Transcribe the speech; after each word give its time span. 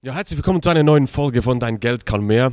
Ja, 0.00 0.14
herzlich 0.14 0.38
willkommen 0.38 0.62
zu 0.62 0.70
einer 0.70 0.84
neuen 0.84 1.08
Folge 1.08 1.42
von 1.42 1.58
Dein 1.58 1.80
Geld 1.80 2.06
kann 2.06 2.20
mehr. 2.20 2.52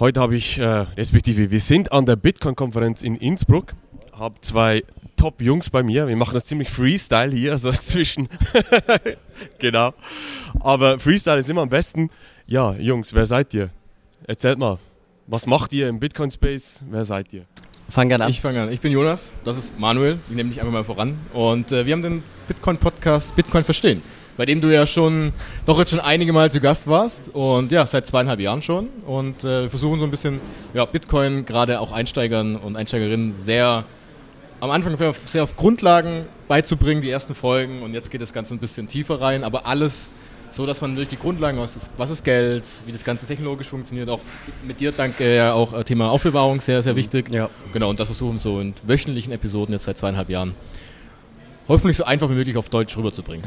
Heute 0.00 0.18
habe 0.20 0.34
ich, 0.34 0.58
äh, 0.58 0.64
respektive 0.64 1.52
wir 1.52 1.60
sind 1.60 1.92
an 1.92 2.06
der 2.06 2.16
Bitcoin-Konferenz 2.16 3.04
in 3.04 3.14
Innsbruck, 3.14 3.74
habe 4.12 4.40
zwei 4.40 4.82
Top-Jungs 5.14 5.70
bei 5.70 5.84
mir. 5.84 6.08
Wir 6.08 6.16
machen 6.16 6.34
das 6.34 6.46
ziemlich 6.46 6.70
Freestyle 6.70 7.30
hier, 7.30 7.56
so 7.58 7.70
zwischen. 7.70 8.28
genau. 9.60 9.94
Aber 10.58 10.98
Freestyle 10.98 11.38
ist 11.38 11.48
immer 11.48 11.62
am 11.62 11.68
besten. 11.68 12.10
Ja, 12.48 12.72
Jungs, 12.72 13.14
wer 13.14 13.26
seid 13.26 13.54
ihr? 13.54 13.70
Erzählt 14.26 14.58
mal, 14.58 14.80
was 15.28 15.46
macht 15.46 15.72
ihr 15.72 15.88
im 15.88 16.00
Bitcoin-Space? 16.00 16.82
Wer 16.90 17.04
seid 17.04 17.32
ihr? 17.32 17.44
Fang 17.90 18.08
gerne 18.08 18.24
an. 18.24 18.30
Ich 18.30 18.40
fange 18.40 18.60
an. 18.60 18.72
Ich 18.72 18.80
bin 18.80 18.90
Jonas, 18.90 19.32
das 19.44 19.56
ist 19.56 19.78
Manuel. 19.78 20.18
Ich 20.28 20.34
nehme 20.34 20.50
dich 20.50 20.58
einfach 20.58 20.72
mal 20.72 20.82
voran. 20.82 21.16
Und 21.32 21.70
äh, 21.70 21.86
wir 21.86 21.92
haben 21.92 22.02
den 22.02 22.24
Bitcoin-Podcast 22.48 23.36
Bitcoin 23.36 23.62
Verstehen 23.62 24.02
bei 24.42 24.46
dem 24.46 24.60
du 24.60 24.74
ja 24.74 24.88
schon 24.88 25.32
doch 25.66 25.78
jetzt 25.78 25.90
schon 25.90 26.00
einige 26.00 26.32
Mal 26.32 26.50
zu 26.50 26.58
Gast 26.58 26.88
warst 26.88 27.28
und 27.32 27.70
ja, 27.70 27.86
seit 27.86 28.08
zweieinhalb 28.08 28.40
Jahren 28.40 28.60
schon 28.60 28.88
und 29.06 29.44
äh, 29.44 29.68
versuchen 29.68 30.00
so 30.00 30.04
ein 30.04 30.10
bisschen 30.10 30.40
ja, 30.74 30.84
Bitcoin 30.84 31.44
gerade 31.44 31.78
auch 31.78 31.92
Einsteigern 31.92 32.56
und 32.56 32.74
Einsteigerinnen 32.74 33.36
sehr 33.44 33.84
am 34.58 34.72
Anfang 34.72 34.96
sehr 35.26 35.44
auf 35.44 35.54
Grundlagen 35.54 36.26
beizubringen, 36.48 37.02
die 37.02 37.10
ersten 37.10 37.36
Folgen 37.36 37.82
und 37.82 37.94
jetzt 37.94 38.10
geht 38.10 38.20
das 38.20 38.32
Ganze 38.32 38.52
ein 38.54 38.58
bisschen 38.58 38.88
tiefer 38.88 39.20
rein, 39.20 39.44
aber 39.44 39.64
alles 39.64 40.10
so, 40.50 40.66
dass 40.66 40.80
man 40.80 40.96
durch 40.96 41.06
die 41.06 41.18
Grundlagen, 41.18 41.58
was 41.60 41.76
ist, 41.76 41.92
was 41.96 42.10
ist 42.10 42.24
Geld, 42.24 42.64
wie 42.84 42.90
das 42.90 43.04
Ganze 43.04 43.26
technologisch 43.26 43.68
funktioniert, 43.68 44.08
auch 44.08 44.20
mit 44.66 44.80
dir 44.80 44.90
danke 44.90 45.36
ja 45.36 45.52
auch 45.52 45.72
äh, 45.72 45.84
Thema 45.84 46.10
Aufbewahrung 46.10 46.60
sehr, 46.60 46.82
sehr 46.82 46.96
wichtig. 46.96 47.30
Ja. 47.30 47.48
Genau, 47.72 47.90
und 47.90 48.00
das 48.00 48.08
versuchen 48.08 48.34
wir 48.34 48.38
so 48.38 48.58
in 48.58 48.74
wöchentlichen 48.84 49.32
Episoden 49.32 49.72
jetzt 49.72 49.84
seit 49.84 49.98
zweieinhalb 49.98 50.28
Jahren 50.28 50.54
hoffentlich 51.72 51.96
so 51.96 52.04
einfach 52.04 52.28
wie 52.28 52.34
möglich 52.34 52.56
auf 52.56 52.68
Deutsch 52.68 52.96
rüberzubringen. 52.96 53.44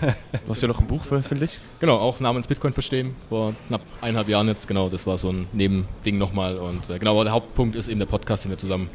du 0.00 0.50
hast 0.50 0.62
ja 0.62 0.68
noch 0.68 0.80
ein 0.80 0.86
Buch 0.86 1.04
veröffentlicht? 1.04 1.60
Genau, 1.80 1.96
auch 1.96 2.20
namens 2.20 2.46
Bitcoin 2.46 2.72
verstehen, 2.72 3.14
vor 3.28 3.54
knapp 3.66 3.82
eineinhalb 4.00 4.28
Jahren 4.28 4.46
jetzt, 4.46 4.68
genau, 4.68 4.88
das 4.88 5.06
war 5.06 5.18
so 5.18 5.30
ein 5.30 5.48
Nebending 5.52 6.16
nochmal 6.16 6.56
und 6.58 6.88
äh, 6.88 6.98
genau, 6.98 7.12
aber 7.12 7.24
der 7.24 7.32
Hauptpunkt 7.32 7.74
ist 7.74 7.88
eben 7.88 7.98
der 7.98 8.06
Podcast, 8.06 8.44
den 8.44 8.50
wir 8.50 8.58
zusammen 8.58 8.88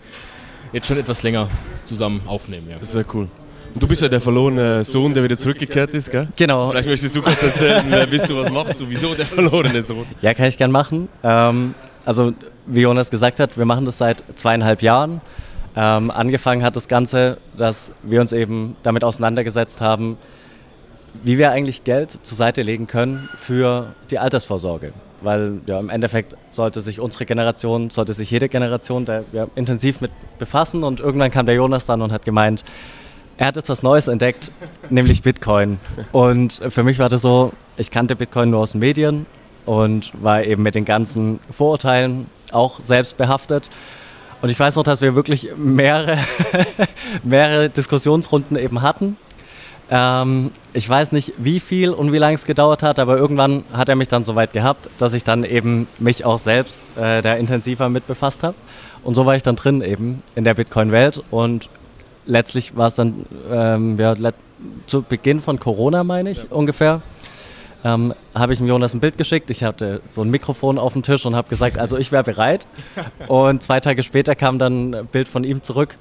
jetzt 0.71 0.87
schon 0.87 0.97
etwas 0.97 1.21
länger 1.21 1.49
zusammen 1.87 2.21
aufnehmen. 2.25 2.67
Ja. 2.69 2.75
Das 2.75 2.83
ist 2.83 2.93
sehr 2.93 3.05
cool. 3.13 3.27
Und 3.73 3.83
du 3.83 3.87
bist 3.87 4.01
ja 4.01 4.07
der 4.07 4.21
verlorene 4.21 4.85
Sohn, 4.85 5.13
der 5.13 5.23
wieder 5.23 5.37
zurückgekehrt 5.37 5.91
ist, 5.91 6.09
gell? 6.09 6.27
Genau. 6.37 6.71
Vielleicht 6.71 6.87
möchtest 6.87 7.15
du 7.15 7.21
kurz 7.21 7.43
erzählen, 7.43 7.85
wer 7.89 8.07
bist 8.07 8.29
du, 8.29 8.37
was 8.37 8.49
machst 8.49 8.79
du, 8.79 8.89
wieso 8.89 9.13
der 9.13 9.25
verlorene 9.25 9.83
Sohn? 9.83 10.05
Ja, 10.21 10.33
kann 10.33 10.47
ich 10.47 10.57
gern 10.57 10.71
machen. 10.71 11.09
Ähm, 11.23 11.73
also, 12.05 12.33
wie 12.65 12.81
Jonas 12.81 13.09
gesagt 13.09 13.39
hat, 13.39 13.57
wir 13.57 13.65
machen 13.65 13.85
das 13.85 13.97
seit 13.97 14.23
zweieinhalb 14.35 14.81
Jahren. 14.81 15.21
Ähm, 15.75 16.11
angefangen 16.11 16.63
hat 16.63 16.75
das 16.75 16.87
Ganze, 16.87 17.37
dass 17.55 17.93
wir 18.03 18.19
uns 18.21 18.33
eben 18.33 18.75
damit 18.83 19.03
auseinandergesetzt 19.03 19.79
haben, 19.79 20.17
wie 21.23 21.37
wir 21.37 21.51
eigentlich 21.51 21.83
Geld 21.83 22.11
zur 22.11 22.37
Seite 22.37 22.61
legen 22.61 22.87
können 22.87 23.29
für 23.35 23.93
die 24.09 24.19
Altersvorsorge. 24.19 24.93
Weil 25.21 25.59
ja, 25.67 25.79
im 25.79 25.89
Endeffekt 25.89 26.35
sollte 26.49 26.81
sich 26.81 26.99
unsere 26.99 27.25
Generation, 27.25 27.89
sollte 27.89 28.13
sich 28.13 28.31
jede 28.31 28.49
Generation 28.49 29.05
da 29.05 29.23
ja, 29.31 29.47
intensiv 29.55 30.01
mit 30.01 30.11
befassen 30.39 30.83
und 30.83 30.99
irgendwann 30.99 31.31
kam 31.31 31.45
der 31.45 31.55
Jonas 31.55 31.85
dann 31.85 32.01
und 32.01 32.11
hat 32.11 32.25
gemeint, 32.25 32.63
er 33.37 33.47
hat 33.47 33.55
jetzt 33.55 33.69
was 33.69 33.83
Neues 33.83 34.07
entdeckt, 34.07 34.51
nämlich 34.89 35.21
Bitcoin. 35.21 35.79
Und 36.11 36.61
für 36.69 36.83
mich 36.83 36.99
war 36.99 37.09
das 37.09 37.21
so, 37.21 37.53
ich 37.77 37.91
kannte 37.91 38.15
Bitcoin 38.15 38.49
nur 38.49 38.59
aus 38.61 38.71
den 38.71 38.79
Medien 38.79 39.25
und 39.65 40.11
war 40.21 40.43
eben 40.43 40.63
mit 40.63 40.75
den 40.75 40.85
ganzen 40.85 41.39
Vorurteilen 41.49 42.27
auch 42.51 42.79
selbst 42.81 43.17
behaftet 43.17 43.69
und 44.41 44.49
ich 44.49 44.59
weiß 44.59 44.75
noch, 44.75 44.83
dass 44.83 45.01
wir 45.01 45.15
wirklich 45.15 45.49
mehrere, 45.55 46.17
mehrere 47.23 47.69
Diskussionsrunden 47.69 48.57
eben 48.57 48.81
hatten. 48.81 49.17
Ähm, 49.89 50.51
ich 50.73 50.87
weiß 50.87 51.11
nicht, 51.11 51.33
wie 51.37 51.59
viel 51.59 51.91
und 51.91 52.11
wie 52.11 52.17
lange 52.17 52.35
es 52.35 52.45
gedauert 52.45 52.81
hat, 52.81 52.97
aber 52.97 53.17
irgendwann 53.17 53.65
hat 53.73 53.89
er 53.89 53.95
mich 53.95 54.07
dann 54.07 54.23
so 54.23 54.35
weit 54.35 54.53
gehabt, 54.53 54.89
dass 54.97 55.13
ich 55.13 55.23
dann 55.23 55.43
eben 55.43 55.87
mich 55.99 56.25
auch 56.25 56.39
selbst 56.39 56.91
äh, 56.97 57.21
da 57.21 57.33
intensiver 57.33 57.89
mit 57.89 58.07
befasst 58.07 58.41
habe. 58.41 58.55
Und 59.03 59.15
so 59.15 59.25
war 59.25 59.35
ich 59.35 59.43
dann 59.43 59.55
drin 59.55 59.81
eben 59.81 60.23
in 60.35 60.43
der 60.43 60.53
Bitcoin-Welt. 60.53 61.23
Und 61.29 61.69
letztlich 62.25 62.75
war 62.75 62.87
es 62.87 62.95
dann 62.95 63.25
ähm, 63.51 63.97
ja, 63.99 64.15
zu 64.85 65.01
Beginn 65.01 65.41
von 65.41 65.59
Corona, 65.59 66.03
meine 66.03 66.31
ich, 66.31 66.43
ja. 66.43 66.49
ungefähr 66.51 67.01
ähm, 67.83 68.13
habe 68.35 68.53
ich 68.53 68.59
dem 68.59 68.67
Jonas 68.67 68.93
ein 68.93 68.99
Bild 68.99 69.17
geschickt. 69.17 69.49
Ich 69.49 69.63
hatte 69.63 70.01
so 70.07 70.21
ein 70.21 70.29
Mikrofon 70.29 70.77
auf 70.77 70.93
dem 70.93 71.03
Tisch 71.03 71.25
und 71.25 71.35
habe 71.35 71.49
gesagt, 71.49 71.77
also 71.77 71.97
ich 71.97 72.11
wäre 72.11 72.23
bereit. 72.23 72.67
Und 73.27 73.63
zwei 73.63 73.79
Tage 73.79 74.03
später 74.03 74.35
kam 74.35 74.59
dann 74.59 74.93
ein 74.93 75.07
Bild 75.07 75.27
von 75.27 75.43
ihm 75.43 75.63
zurück 75.63 75.97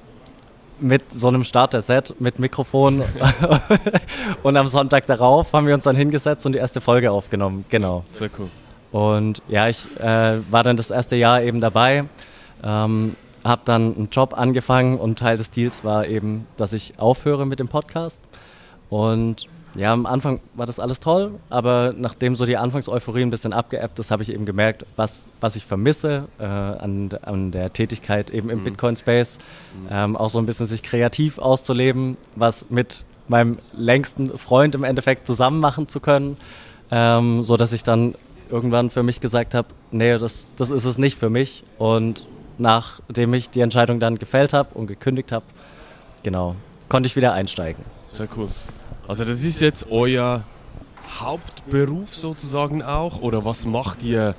mit 0.79 1.11
so 1.11 1.27
einem 1.27 1.43
Starter-Set, 1.43 2.15
mit 2.19 2.39
Mikrofon. 2.39 3.03
und 4.43 4.57
am 4.57 4.67
Sonntag 4.67 5.05
darauf 5.05 5.53
haben 5.53 5.67
wir 5.67 5.75
uns 5.75 5.83
dann 5.83 5.95
hingesetzt 5.95 6.45
und 6.45 6.53
die 6.53 6.59
erste 6.59 6.81
Folge 6.81 7.11
aufgenommen. 7.11 7.65
Genau. 7.69 8.03
Sehr 8.09 8.29
cool. 8.37 8.49
Und 8.91 9.41
ja, 9.47 9.69
ich 9.69 9.85
äh, 9.99 10.39
war 10.49 10.63
dann 10.63 10.77
das 10.77 10.91
erste 10.91 11.15
Jahr 11.15 11.41
eben 11.41 11.61
dabei. 11.61 12.05
Ähm, 12.63 13.15
habe 13.43 13.61
dann 13.65 13.95
einen 13.95 14.09
Job 14.11 14.37
angefangen 14.37 14.99
und 14.99 15.17
Teil 15.17 15.37
des 15.37 15.49
Deals 15.49 15.83
war 15.83 16.05
eben, 16.05 16.47
dass 16.57 16.73
ich 16.73 16.99
aufhöre 16.99 17.45
mit 17.45 17.59
dem 17.59 17.67
Podcast. 17.67 18.19
Und 18.89 19.47
ja, 19.75 19.93
am 19.93 20.05
Anfang 20.05 20.41
war 20.53 20.65
das 20.65 20.79
alles 20.79 20.99
toll, 20.99 21.39
aber 21.49 21.93
nachdem 21.97 22.35
so 22.35 22.45
die 22.45 22.57
Anfangseuphorie 22.57 23.21
ein 23.21 23.29
bisschen 23.29 23.53
abgeebbt 23.53 23.99
ist, 23.99 24.11
habe 24.11 24.21
ich 24.23 24.31
eben 24.33 24.45
gemerkt, 24.45 24.85
was, 24.97 25.27
was 25.39 25.55
ich 25.55 25.65
vermisse 25.65 26.25
äh, 26.39 26.43
an, 26.43 27.09
an 27.21 27.51
der 27.51 27.71
Tätigkeit 27.71 28.29
eben 28.31 28.49
im 28.49 28.59
mhm. 28.59 28.63
Bitcoin-Space. 28.65 29.37
Mhm. 29.81 29.87
Ähm, 29.89 30.17
auch 30.17 30.29
so 30.29 30.39
ein 30.39 30.45
bisschen 30.45 30.65
sich 30.65 30.83
kreativ 30.83 31.37
auszuleben, 31.37 32.17
was 32.35 32.69
mit 32.69 33.05
meinem 33.27 33.59
längsten 33.73 34.37
Freund 34.37 34.75
im 34.75 34.83
Endeffekt 34.83 35.25
zusammen 35.25 35.59
machen 35.59 35.87
zu 35.87 36.01
können, 36.01 36.37
ähm, 36.91 37.43
so 37.43 37.55
dass 37.55 37.71
ich 37.71 37.83
dann 37.83 38.15
irgendwann 38.49 38.89
für 38.89 39.03
mich 39.03 39.21
gesagt 39.21 39.53
habe, 39.53 39.69
nee, 39.91 40.17
das, 40.17 40.51
das 40.57 40.69
ist 40.69 40.83
es 40.83 40.97
nicht 40.97 41.17
für 41.17 41.29
mich. 41.29 41.63
Und 41.77 42.27
nachdem 42.57 43.33
ich 43.33 43.49
die 43.49 43.61
Entscheidung 43.61 44.01
dann 44.01 44.17
gefällt 44.17 44.51
habe 44.51 44.73
und 44.73 44.87
gekündigt 44.87 45.31
habe, 45.31 45.45
genau, 46.23 46.55
konnte 46.89 47.07
ich 47.07 47.15
wieder 47.15 47.31
einsteigen. 47.31 47.83
Sehr 48.11 48.27
cool. 48.35 48.49
Also 49.11 49.25
das 49.25 49.43
ist 49.43 49.59
jetzt 49.59 49.87
euer 49.91 50.45
Hauptberuf 51.19 52.15
sozusagen 52.15 52.81
auch 52.81 53.19
oder 53.19 53.43
was 53.43 53.65
macht 53.65 54.03
ihr 54.03 54.35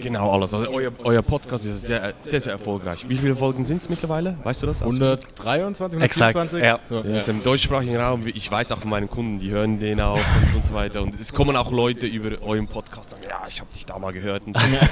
genau 0.00 0.30
alles? 0.30 0.54
Also 0.54 0.70
euer, 0.70 0.92
euer 1.02 1.22
Podcast 1.22 1.66
ist 1.66 1.82
sehr, 1.84 2.14
sehr, 2.18 2.40
sehr 2.40 2.52
erfolgreich. 2.52 3.04
Wie 3.08 3.16
viele 3.16 3.34
Folgen 3.34 3.66
sind 3.66 3.82
es 3.82 3.88
mittlerweile? 3.88 4.38
Weißt 4.44 4.62
du 4.62 4.66
das? 4.66 4.80
123, 4.80 5.98
124? 5.98 6.62
Ja. 6.62 6.78
So. 6.84 7.00
Das 7.00 7.22
ist 7.22 7.28
im 7.28 7.42
deutschsprachigen 7.42 7.96
Raum. 7.96 8.28
Ich 8.28 8.48
weiß 8.48 8.70
auch 8.70 8.78
von 8.78 8.90
meinen 8.90 9.10
Kunden, 9.10 9.40
die 9.40 9.50
hören 9.50 9.80
den 9.80 10.00
auch 10.00 10.18
und, 10.18 10.54
und 10.54 10.66
so 10.68 10.72
weiter. 10.72 11.02
Und 11.02 11.20
es 11.20 11.32
kommen 11.32 11.56
auch 11.56 11.72
Leute 11.72 12.06
über 12.06 12.40
euren 12.42 12.68
Podcast 12.68 13.12
und 13.12 13.22
sagen, 13.22 13.24
ja, 13.28 13.48
ich 13.48 13.58
habe 13.58 13.74
dich 13.74 13.84
da 13.84 13.98
mal 13.98 14.12
gehört. 14.12 14.44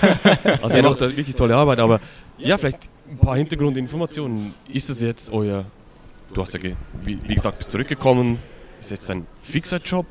also 0.61 0.77
ihr 0.77 0.83
macht 0.83 1.01
da 1.01 1.09
wirklich 1.09 1.37
tolle 1.37 1.55
Arbeit. 1.55 1.79
Aber 1.79 2.01
ja, 2.37 2.59
vielleicht 2.59 2.89
ein 3.09 3.19
paar 3.19 3.37
Hintergrundinformationen. 3.37 4.55
Ist 4.67 4.91
das 4.91 5.01
jetzt 5.01 5.31
euer, 5.31 5.67
du 6.35 6.43
hast 6.43 6.53
ja, 6.55 6.59
wie, 7.05 7.17
wie 7.23 7.35
gesagt, 7.37 7.59
bist 7.59 7.71
zurückgekommen, 7.71 8.41
ist 8.83 8.91
jetzt 8.91 9.11
ein 9.11 9.27
fixer 9.43 9.79
Job? 9.79 10.07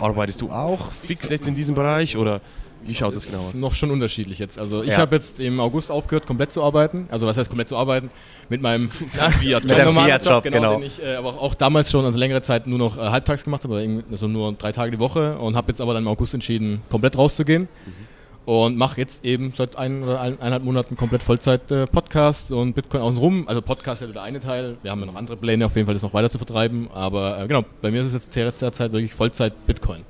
Arbeitest 0.00 0.40
du 0.40 0.50
auch 0.50 0.90
fix 0.92 1.28
jetzt 1.28 1.46
in 1.46 1.54
diesem 1.54 1.74
Bereich 1.74 2.16
oder 2.16 2.40
wie 2.84 2.94
schaut 2.94 3.14
das 3.14 3.26
genau 3.26 3.38
aus? 3.38 3.54
Noch 3.54 3.74
schon 3.74 3.90
unterschiedlich 3.90 4.38
jetzt. 4.38 4.58
Also 4.58 4.82
ich 4.82 4.90
ja. 4.90 4.98
habe 4.98 5.14
jetzt 5.16 5.38
im 5.38 5.60
August 5.60 5.90
aufgehört, 5.90 6.26
komplett 6.26 6.52
zu 6.52 6.62
arbeiten. 6.62 7.06
Also 7.10 7.26
was 7.26 7.36
heißt 7.36 7.48
komplett 7.48 7.68
zu 7.68 7.76
arbeiten? 7.76 8.10
Mit 8.48 8.62
meinem 8.62 8.90
Fiat-Job. 9.40 9.64
Mit 9.64 9.78
dem 9.78 9.94
Fiat-Job, 9.94 10.42
genau. 10.42 10.56
genau. 10.56 10.76
Den 10.78 10.86
ich 10.86 11.02
äh, 11.02 11.14
aber 11.14 11.40
auch 11.40 11.54
damals 11.54 11.90
schon, 11.90 12.04
also 12.04 12.18
längere 12.18 12.42
Zeit 12.42 12.66
nur 12.66 12.78
noch 12.78 12.96
äh, 12.96 13.00
halbtags 13.00 13.44
gemacht 13.44 13.64
habe, 13.64 14.02
also 14.10 14.26
nur 14.26 14.52
drei 14.54 14.72
Tage 14.72 14.90
die 14.92 14.98
Woche 14.98 15.38
und 15.38 15.54
habe 15.54 15.68
jetzt 15.68 15.80
aber 15.80 15.94
dann 15.94 16.04
im 16.04 16.08
August 16.08 16.34
entschieden, 16.34 16.82
komplett 16.90 17.16
rauszugehen. 17.16 17.68
Mhm 17.86 18.11
und 18.44 18.76
mache 18.76 19.00
jetzt 19.00 19.24
eben 19.24 19.52
seit 19.54 19.76
ein 19.76 20.02
oder 20.02 20.20
eineinhalb 20.20 20.64
Monaten 20.64 20.96
komplett 20.96 21.22
Vollzeit 21.22 21.70
äh, 21.70 21.86
Podcast 21.86 22.50
und 22.50 22.74
Bitcoin 22.74 23.02
außenrum. 23.02 23.46
Also 23.46 23.62
Podcast 23.62 24.02
ist 24.02 24.08
ja 24.08 24.12
der 24.12 24.22
eine 24.22 24.40
Teil. 24.40 24.76
Wir 24.82 24.90
haben 24.90 25.00
ja 25.00 25.06
noch 25.06 25.14
andere 25.14 25.36
Pläne, 25.36 25.66
auf 25.66 25.76
jeden 25.76 25.86
Fall 25.86 25.94
das 25.94 26.02
noch 26.02 26.12
weiter 26.12 26.28
zu 26.28 26.38
vertreiben. 26.38 26.88
Aber 26.92 27.40
äh, 27.40 27.46
genau, 27.46 27.64
bei 27.80 27.90
mir 27.90 28.00
ist 28.00 28.12
es 28.12 28.34
jetzt 28.34 28.60
derzeit 28.60 28.92
wirklich 28.92 29.14
Vollzeit 29.14 29.66
Bitcoin. 29.66 30.02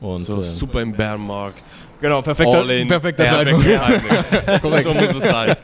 Und, 0.00 0.20
so 0.20 0.40
äh, 0.40 0.44
super 0.44 0.80
im 0.80 0.92
Bärenmarkt. 0.92 1.88
Genau, 2.00 2.22
perfekter, 2.22 2.58
All 2.58 2.70
in, 2.70 2.88
perfekter 2.88 3.28
Zeitpunkt. 3.28 3.66
So 4.82 4.94
muss 4.94 5.14
es 5.14 5.22
sein. 5.22 5.56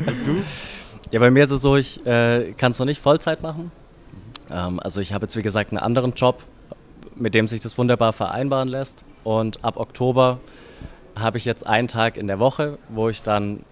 Und 0.00 0.26
du? 0.26 0.42
Ja, 1.10 1.20
bei 1.20 1.30
mir 1.30 1.44
ist 1.44 1.50
es 1.50 1.62
so, 1.62 1.76
ich 1.76 2.04
äh, 2.04 2.52
kann 2.56 2.72
es 2.72 2.78
noch 2.78 2.86
nicht 2.86 3.00
Vollzeit 3.00 3.40
machen. 3.40 3.70
Ähm, 4.50 4.80
also 4.80 5.00
ich 5.00 5.12
habe 5.12 5.26
jetzt 5.26 5.36
wie 5.36 5.42
gesagt 5.42 5.70
einen 5.70 5.78
anderen 5.78 6.12
Job, 6.14 6.42
mit 7.14 7.34
dem 7.34 7.46
sich 7.46 7.60
das 7.60 7.78
wunderbar 7.78 8.12
vereinbaren 8.12 8.68
lässt. 8.68 9.04
Und 9.22 9.64
ab 9.64 9.78
Oktober 9.78 10.40
habe 11.16 11.38
ich 11.38 11.44
jetzt 11.44 11.66
einen 11.66 11.88
Tag 11.88 12.16
in 12.16 12.26
der 12.26 12.38
Woche, 12.38 12.78
wo 12.88 13.08
ich 13.08 13.22
dann 13.22 13.64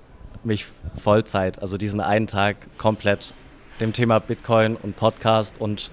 mich 0.45 0.67
Vollzeit, 0.95 1.61
also 1.61 1.77
diesen 1.77 2.01
einen 2.01 2.27
Tag 2.27 2.57
komplett 2.79 3.35
dem 3.81 3.93
Thema 3.93 4.19
Bitcoin 4.19 4.77
und 4.77 4.97
Podcast 4.97 5.61
und 5.61 5.91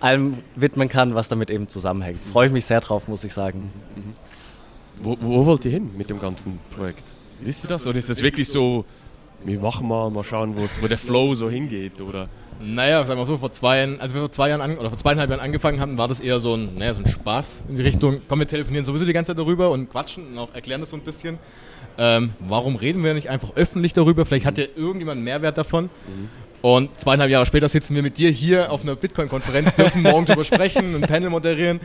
allem 0.00 0.38
widmen 0.56 0.88
kann, 0.88 1.14
was 1.14 1.28
damit 1.28 1.50
eben 1.50 1.68
zusammenhängt. 1.68 2.24
Freue 2.24 2.46
ich 2.46 2.52
mich 2.52 2.64
sehr 2.64 2.80
drauf, 2.80 3.08
muss 3.08 3.24
ich 3.24 3.32
sagen. 3.32 3.70
Mhm. 3.94 4.14
Wo, 5.02 5.16
wo, 5.20 5.46
wollt 5.46 5.64
ihr 5.64 5.70
hin 5.70 5.90
mit 5.96 6.10
dem 6.10 6.20
ganzen 6.20 6.58
Projekt? 6.74 7.04
Wisst 7.40 7.64
ihr 7.64 7.68
das? 7.68 7.86
Oder 7.86 7.98
ist 7.98 8.10
das 8.10 8.22
wirklich 8.22 8.48
so 8.48 8.84
wir 9.44 9.60
machen 9.60 9.88
mal, 9.88 10.10
mal 10.10 10.24
schauen, 10.24 10.54
wo 10.56 10.86
der 10.86 10.98
Flow 10.98 11.34
so 11.34 11.48
hingeht, 11.48 12.00
oder? 12.00 12.28
Naja, 12.62 13.04
sagen 13.04 13.18
wir 13.18 13.24
so, 13.24 13.38
vor 13.38 13.52
zwei 13.52 13.78
Jahren, 13.78 14.00
als 14.00 14.12
wir 14.12 14.20
vor 14.20 14.32
zwei 14.32 14.50
Jahren 14.50 14.60
an, 14.60 14.76
oder 14.76 14.90
vor 14.90 14.98
zweieinhalb 14.98 15.30
Jahren 15.30 15.40
angefangen 15.40 15.80
hatten, 15.80 15.96
war 15.96 16.08
das 16.08 16.20
eher 16.20 16.40
so 16.40 16.54
ein, 16.54 16.76
naja, 16.76 16.92
so 16.92 17.00
ein 17.00 17.06
Spaß 17.06 17.64
in 17.68 17.76
die 17.76 17.82
Richtung, 17.82 18.20
komm, 18.28 18.40
wir 18.40 18.46
telefonieren 18.46 18.84
sowieso 18.84 19.06
die 19.06 19.14
ganze 19.14 19.30
Zeit 19.30 19.38
darüber 19.38 19.70
und 19.70 19.90
quatschen 19.90 20.26
und 20.26 20.38
auch 20.38 20.54
erklären 20.54 20.80
das 20.80 20.90
so 20.90 20.96
ein 20.96 21.02
bisschen. 21.02 21.38
Ähm, 21.96 22.30
warum 22.40 22.76
reden 22.76 23.02
wir 23.02 23.14
nicht 23.14 23.30
einfach 23.30 23.56
öffentlich 23.56 23.94
darüber? 23.94 24.26
Vielleicht 24.26 24.44
hat 24.44 24.58
ja 24.58 24.64
irgendjemand 24.76 25.16
einen 25.16 25.24
Mehrwert 25.24 25.56
davon. 25.56 25.84
Mhm. 25.84 26.28
Und 26.62 27.00
zweieinhalb 27.00 27.30
Jahre 27.30 27.46
später 27.46 27.68
sitzen 27.70 27.94
wir 27.94 28.02
mit 28.02 28.18
dir 28.18 28.30
hier 28.30 28.70
auf 28.70 28.82
einer 28.82 28.94
Bitcoin-Konferenz, 28.94 29.74
dürfen 29.76 30.02
morgen 30.02 30.26
darüber 30.26 30.44
sprechen, 30.44 30.94
ein 30.94 31.00
Panel 31.00 31.30
moderieren. 31.30 31.80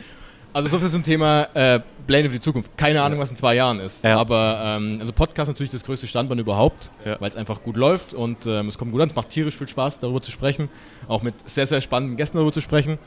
Also 0.56 0.70
so 0.70 0.80
viel 0.80 0.90
zum 0.90 1.04
Thema 1.04 1.50
äh, 1.54 1.82
Pläne 2.08 2.30
für 2.30 2.36
die 2.36 2.40
Zukunft. 2.40 2.78
Keine 2.78 3.02
Ahnung, 3.02 3.20
was 3.20 3.30
in 3.30 3.36
zwei 3.36 3.56
Jahren 3.56 3.82
ist. 3.82 4.06
Ja. 4.06 4.18
Aber 4.18 4.62
ähm, 4.64 5.00
also 5.02 5.12
Podcast 5.12 5.50
natürlich 5.50 5.70
das 5.70 5.84
größte 5.84 6.08
Standbein 6.08 6.40
überhaupt, 6.40 6.92
ja. 7.04 7.18
weil 7.20 7.30
es 7.30 7.36
einfach 7.36 7.62
gut 7.62 7.76
läuft 7.76 8.14
und 8.14 8.48
ähm, 8.48 8.70
es 8.70 8.78
kommt 8.78 8.94
gut 8.94 9.02
an. 9.02 9.10
Es 9.10 9.16
macht 9.16 9.28
tierisch 9.28 9.58
viel 9.58 9.68
Spaß, 9.68 10.00
darüber 10.00 10.22
zu 10.22 10.32
sprechen. 10.32 10.70
Auch 11.10 11.24
mit 11.24 11.34
sehr, 11.46 11.68
sehr 11.68 11.82
spannenden 11.82 12.16
Gästen 12.16 12.38
darüber 12.38 12.54
zu 12.54 12.62
sprechen. 12.62 13.00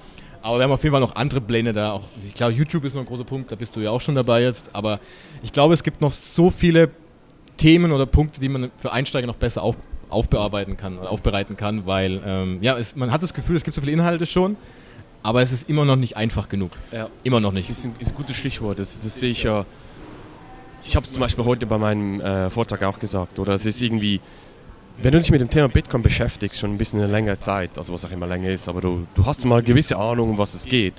Aber 0.42 0.58
wir 0.58 0.64
haben 0.64 0.72
auf 0.72 0.82
jeden 0.82 0.92
Fall 0.92 1.00
noch 1.00 1.16
andere 1.16 1.40
Pläne 1.40 1.72
da. 1.72 1.92
Auch, 1.92 2.10
ich 2.26 2.34
glaube, 2.34 2.52
YouTube 2.52 2.84
ist 2.84 2.94
noch 2.94 3.00
ein 3.00 3.06
großer 3.06 3.24
Punkt, 3.24 3.50
da 3.50 3.56
bist 3.56 3.74
du 3.76 3.80
ja 3.80 3.92
auch 3.92 4.02
schon 4.02 4.14
dabei 4.14 4.42
jetzt. 4.42 4.68
Aber 4.74 5.00
ich 5.42 5.50
glaube, 5.50 5.72
es 5.72 5.82
gibt 5.82 6.02
noch 6.02 6.12
so 6.12 6.50
viele 6.50 6.90
Themen 7.56 7.92
oder 7.92 8.04
Punkte, 8.04 8.40
die 8.40 8.50
man 8.50 8.70
für 8.76 8.92
Einsteiger 8.92 9.26
noch 9.26 9.36
besser 9.36 9.62
auf, 9.62 9.76
aufbearbeiten 10.10 10.76
kann 10.76 10.98
oder 10.98 11.10
aufbereiten 11.10 11.56
kann, 11.56 11.86
weil 11.86 12.20
ähm, 12.26 12.58
ja, 12.60 12.76
es, 12.76 12.94
man 12.94 13.10
hat 13.10 13.22
das 13.22 13.32
Gefühl, 13.32 13.56
es 13.56 13.64
gibt 13.64 13.74
so 13.74 13.80
viele 13.80 13.92
Inhalte 13.92 14.26
schon, 14.26 14.58
aber 15.22 15.42
es 15.42 15.52
ist 15.52 15.68
immer 15.68 15.84
noch 15.84 15.96
nicht 15.96 16.16
einfach 16.16 16.48
genug. 16.48 16.72
Ja. 16.92 17.08
Immer 17.22 17.40
noch 17.40 17.52
nicht. 17.52 17.68
Das 17.68 17.78
ist 17.78 17.84
ein, 17.86 17.94
ist 17.98 18.12
ein 18.12 18.16
gutes 18.16 18.36
Stichwort. 18.36 18.78
Das, 18.78 18.98
das 18.98 19.18
sehe 19.18 19.30
ich 19.30 19.42
ja. 19.42 19.64
Ich 20.84 20.96
habe 20.96 21.04
es 21.04 21.12
zum 21.12 21.20
Beispiel 21.20 21.44
heute 21.44 21.66
bei 21.66 21.76
meinem 21.76 22.20
äh, 22.20 22.50
Vortrag 22.50 22.82
auch 22.84 22.98
gesagt, 22.98 23.38
oder 23.38 23.52
es 23.52 23.66
ist 23.66 23.82
irgendwie, 23.82 24.20
wenn 25.02 25.12
du 25.12 25.18
dich 25.18 25.30
mit 25.30 25.40
dem 25.40 25.50
Thema 25.50 25.68
Bitcoin 25.68 26.02
beschäftigst, 26.02 26.60
schon 26.60 26.72
ein 26.72 26.78
bisschen 26.78 27.00
eine 27.00 27.10
längere 27.10 27.38
Zeit, 27.38 27.76
also 27.76 27.92
was 27.92 28.04
auch 28.04 28.10
immer 28.10 28.26
länger 28.26 28.48
ist, 28.48 28.68
aber 28.68 28.80
du, 28.80 29.06
du 29.14 29.26
hast 29.26 29.44
mal 29.44 29.56
eine 29.56 29.64
gewisse 29.64 29.96
Ahnung, 29.98 30.30
um 30.30 30.38
was 30.38 30.54
es 30.54 30.64
geht. 30.64 30.94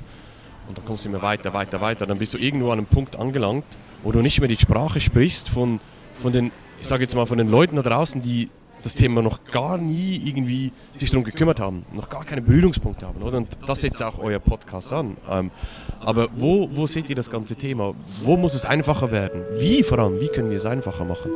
Und 0.68 0.78
dann 0.78 0.86
kommst 0.86 1.06
du 1.06 1.10
immer 1.10 1.22
weiter, 1.22 1.54
weiter, 1.54 1.82
weiter. 1.82 2.06
Dann 2.06 2.20
bist 2.20 2.34
du 2.34 2.38
irgendwo 2.38 2.68
an 2.68 2.80
einem 2.80 2.86
Punkt 2.86 3.16
angelangt, 3.16 3.66
wo 4.04 4.12
du 4.12 4.22
nicht 4.22 4.40
mehr 4.40 4.48
die 4.48 4.58
Sprache 4.58 5.02
sprichst 5.02 5.50
von, 5.50 5.80
von 6.22 6.32
den, 6.32 6.52
ich 6.80 6.88
sage 6.88 7.02
jetzt 7.02 7.16
mal, 7.16 7.26
von 7.26 7.40
den 7.40 7.50
Leuten 7.50 7.76
da 7.76 7.82
draußen, 7.82 8.22
die 8.22 8.52
das 8.84 8.96
Thema 8.96 9.22
noch 9.22 9.44
gar 9.46 9.78
nie 9.78 10.22
irgendwie 10.24 10.72
sich 10.96 11.10
darum 11.10 11.24
gekümmert 11.24 11.60
haben, 11.60 11.86
noch 11.94 12.10
gar 12.10 12.26
keine 12.26 12.42
Berührungspunkte 12.42 13.06
haben. 13.06 13.22
Oder? 13.22 13.38
Und 13.38 13.50
das 13.66 13.82
setzt 13.82 14.02
auch 14.02 14.20
euer 14.20 14.40
Podcast 14.40 14.94
an. 14.94 15.18
Ähm, 15.30 15.52
aber 16.00 16.30
wo, 16.36 16.70
wo 16.74 16.88
seht 16.88 17.10
ihr 17.10 17.16
das 17.16 17.30
ganze 17.30 17.56
Thema? 17.56 17.94
Wo 18.24 18.38
muss 18.38 18.54
es 18.54 18.66
einfacher 18.66 19.12
werden? 19.12 19.44
Wie 19.58 19.84
vor 19.84 20.00
allem? 20.00 20.20
Wie 20.22 20.28
können 20.28 20.50
wir 20.50 20.58
es 20.58 20.66
einfacher 20.66 21.06
machen? 21.06 21.32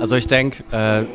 Also 0.00 0.16
ich 0.16 0.26
denke, 0.26 0.64
äh, 0.70 1.06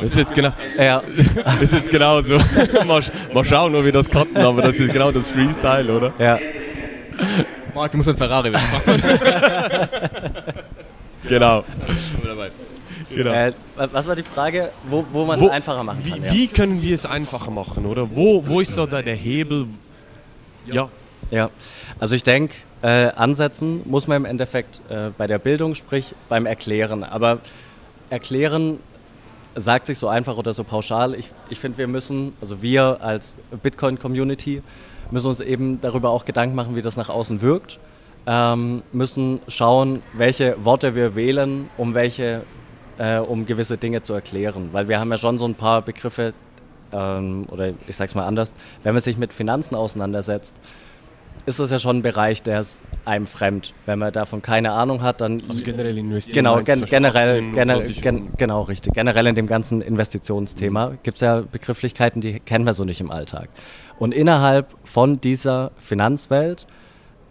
das 0.00 0.12
ist 0.12 0.16
jetzt 0.16 0.34
genau, 0.34 0.52
ja. 0.78 1.02
das 1.44 1.62
ist 1.62 1.74
jetzt 1.74 1.90
genau 1.90 2.22
so. 2.22 2.38
mal, 2.86 3.02
mal 3.34 3.44
schauen, 3.44 3.74
ob 3.74 3.84
wir 3.84 3.92
das 3.92 4.10
cutten, 4.10 4.38
aber 4.38 4.62
das 4.62 4.80
ist 4.80 4.92
genau 4.92 5.12
das 5.12 5.28
Freestyle, 5.28 5.94
oder? 5.94 6.12
Ja. 6.18 6.38
Marc, 7.74 7.90
du 7.90 7.98
musst 7.98 8.08
ein 8.08 8.16
Ferrari 8.16 8.50
machen. 8.50 9.02
genau. 11.28 11.64
Genau. 13.10 13.32
Äh, 13.32 13.52
was 13.76 14.06
war 14.06 14.16
die 14.16 14.22
Frage, 14.22 14.70
wo, 14.88 15.04
wo 15.12 15.24
man 15.24 15.38
es 15.38 15.50
einfacher 15.50 15.82
machen 15.82 16.00
wie, 16.04 16.10
kann? 16.10 16.24
Ja. 16.24 16.32
Wie 16.32 16.46
können 16.46 16.82
wir 16.82 16.94
es 16.94 17.06
einfacher 17.06 17.50
machen, 17.50 17.86
oder? 17.86 18.08
Wo, 18.14 18.46
wo 18.46 18.60
ist 18.60 18.76
da 18.76 18.86
der 18.86 19.14
Hebel? 19.14 19.66
Ja. 20.66 20.88
Ja, 21.30 21.50
also 22.00 22.14
ich 22.14 22.22
denke, 22.24 22.54
äh, 22.82 22.88
ansetzen 22.88 23.82
muss 23.84 24.08
man 24.08 24.16
im 24.16 24.24
Endeffekt 24.24 24.80
äh, 24.88 25.10
bei 25.16 25.26
der 25.26 25.38
Bildung, 25.38 25.74
sprich 25.74 26.14
beim 26.28 26.46
Erklären. 26.46 27.04
Aber 27.04 27.38
erklären 28.08 28.78
sagt 29.54 29.86
sich 29.86 29.98
so 29.98 30.08
einfach 30.08 30.36
oder 30.36 30.52
so 30.52 30.64
pauschal. 30.64 31.14
Ich, 31.14 31.28
ich 31.50 31.60
finde, 31.60 31.78
wir 31.78 31.86
müssen, 31.86 32.32
also 32.40 32.62
wir 32.62 32.98
als 33.00 33.36
Bitcoin-Community, 33.62 34.62
müssen 35.10 35.28
uns 35.28 35.40
eben 35.40 35.80
darüber 35.80 36.10
auch 36.10 36.24
Gedanken 36.24 36.54
machen, 36.54 36.74
wie 36.74 36.82
das 36.82 36.96
nach 36.96 37.10
außen 37.10 37.42
wirkt. 37.42 37.78
Ähm, 38.26 38.82
müssen 38.92 39.40
schauen, 39.48 40.02
welche 40.12 40.64
Worte 40.64 40.94
wir 40.94 41.14
wählen, 41.14 41.68
um 41.76 41.94
welche 41.94 42.42
äh, 43.00 43.18
um 43.18 43.46
gewisse 43.46 43.78
Dinge 43.78 44.02
zu 44.02 44.12
erklären. 44.12 44.68
Weil 44.72 44.88
wir 44.88 45.00
haben 45.00 45.10
ja 45.10 45.16
schon 45.16 45.38
so 45.38 45.46
ein 45.46 45.54
paar 45.54 45.80
Begriffe, 45.82 46.34
ähm, 46.92 47.46
oder 47.50 47.72
ich 47.88 47.96
sag's 47.96 48.14
mal 48.14 48.26
anders, 48.26 48.54
wenn 48.82 48.92
man 48.94 49.02
sich 49.02 49.16
mit 49.16 49.32
Finanzen 49.32 49.74
auseinandersetzt, 49.74 50.54
ist 51.46 51.58
das 51.58 51.70
ja 51.70 51.78
schon 51.78 51.98
ein 51.98 52.02
Bereich, 52.02 52.42
der 52.42 52.60
ist 52.60 52.82
einem 53.06 53.26
fremd. 53.26 53.72
Wenn 53.86 53.98
man 53.98 54.12
davon 54.12 54.42
keine 54.42 54.72
Ahnung 54.72 55.02
hat, 55.02 55.22
dann. 55.22 55.42
Also 55.48 55.62
generell 55.62 55.96
investieren. 55.96 56.34
Genau, 56.34 56.60
gen 56.60 56.84
generell, 56.84 57.40
generell 57.52 57.92
gen 57.94 58.28
genau, 58.36 58.62
richtig. 58.62 58.92
Generell 58.92 59.26
in 59.26 59.34
dem 59.34 59.46
ganzen 59.46 59.80
Investitionsthema 59.80 60.90
mhm. 60.90 60.98
gibt 61.02 61.16
es 61.16 61.22
ja 61.22 61.40
Begrifflichkeiten, 61.40 62.20
die 62.20 62.40
kennen 62.40 62.66
wir 62.66 62.74
so 62.74 62.84
nicht 62.84 63.00
im 63.00 63.10
Alltag. 63.10 63.48
Und 63.98 64.12
innerhalb 64.12 64.74
von 64.84 65.22
dieser 65.22 65.72
Finanzwelt, 65.78 66.66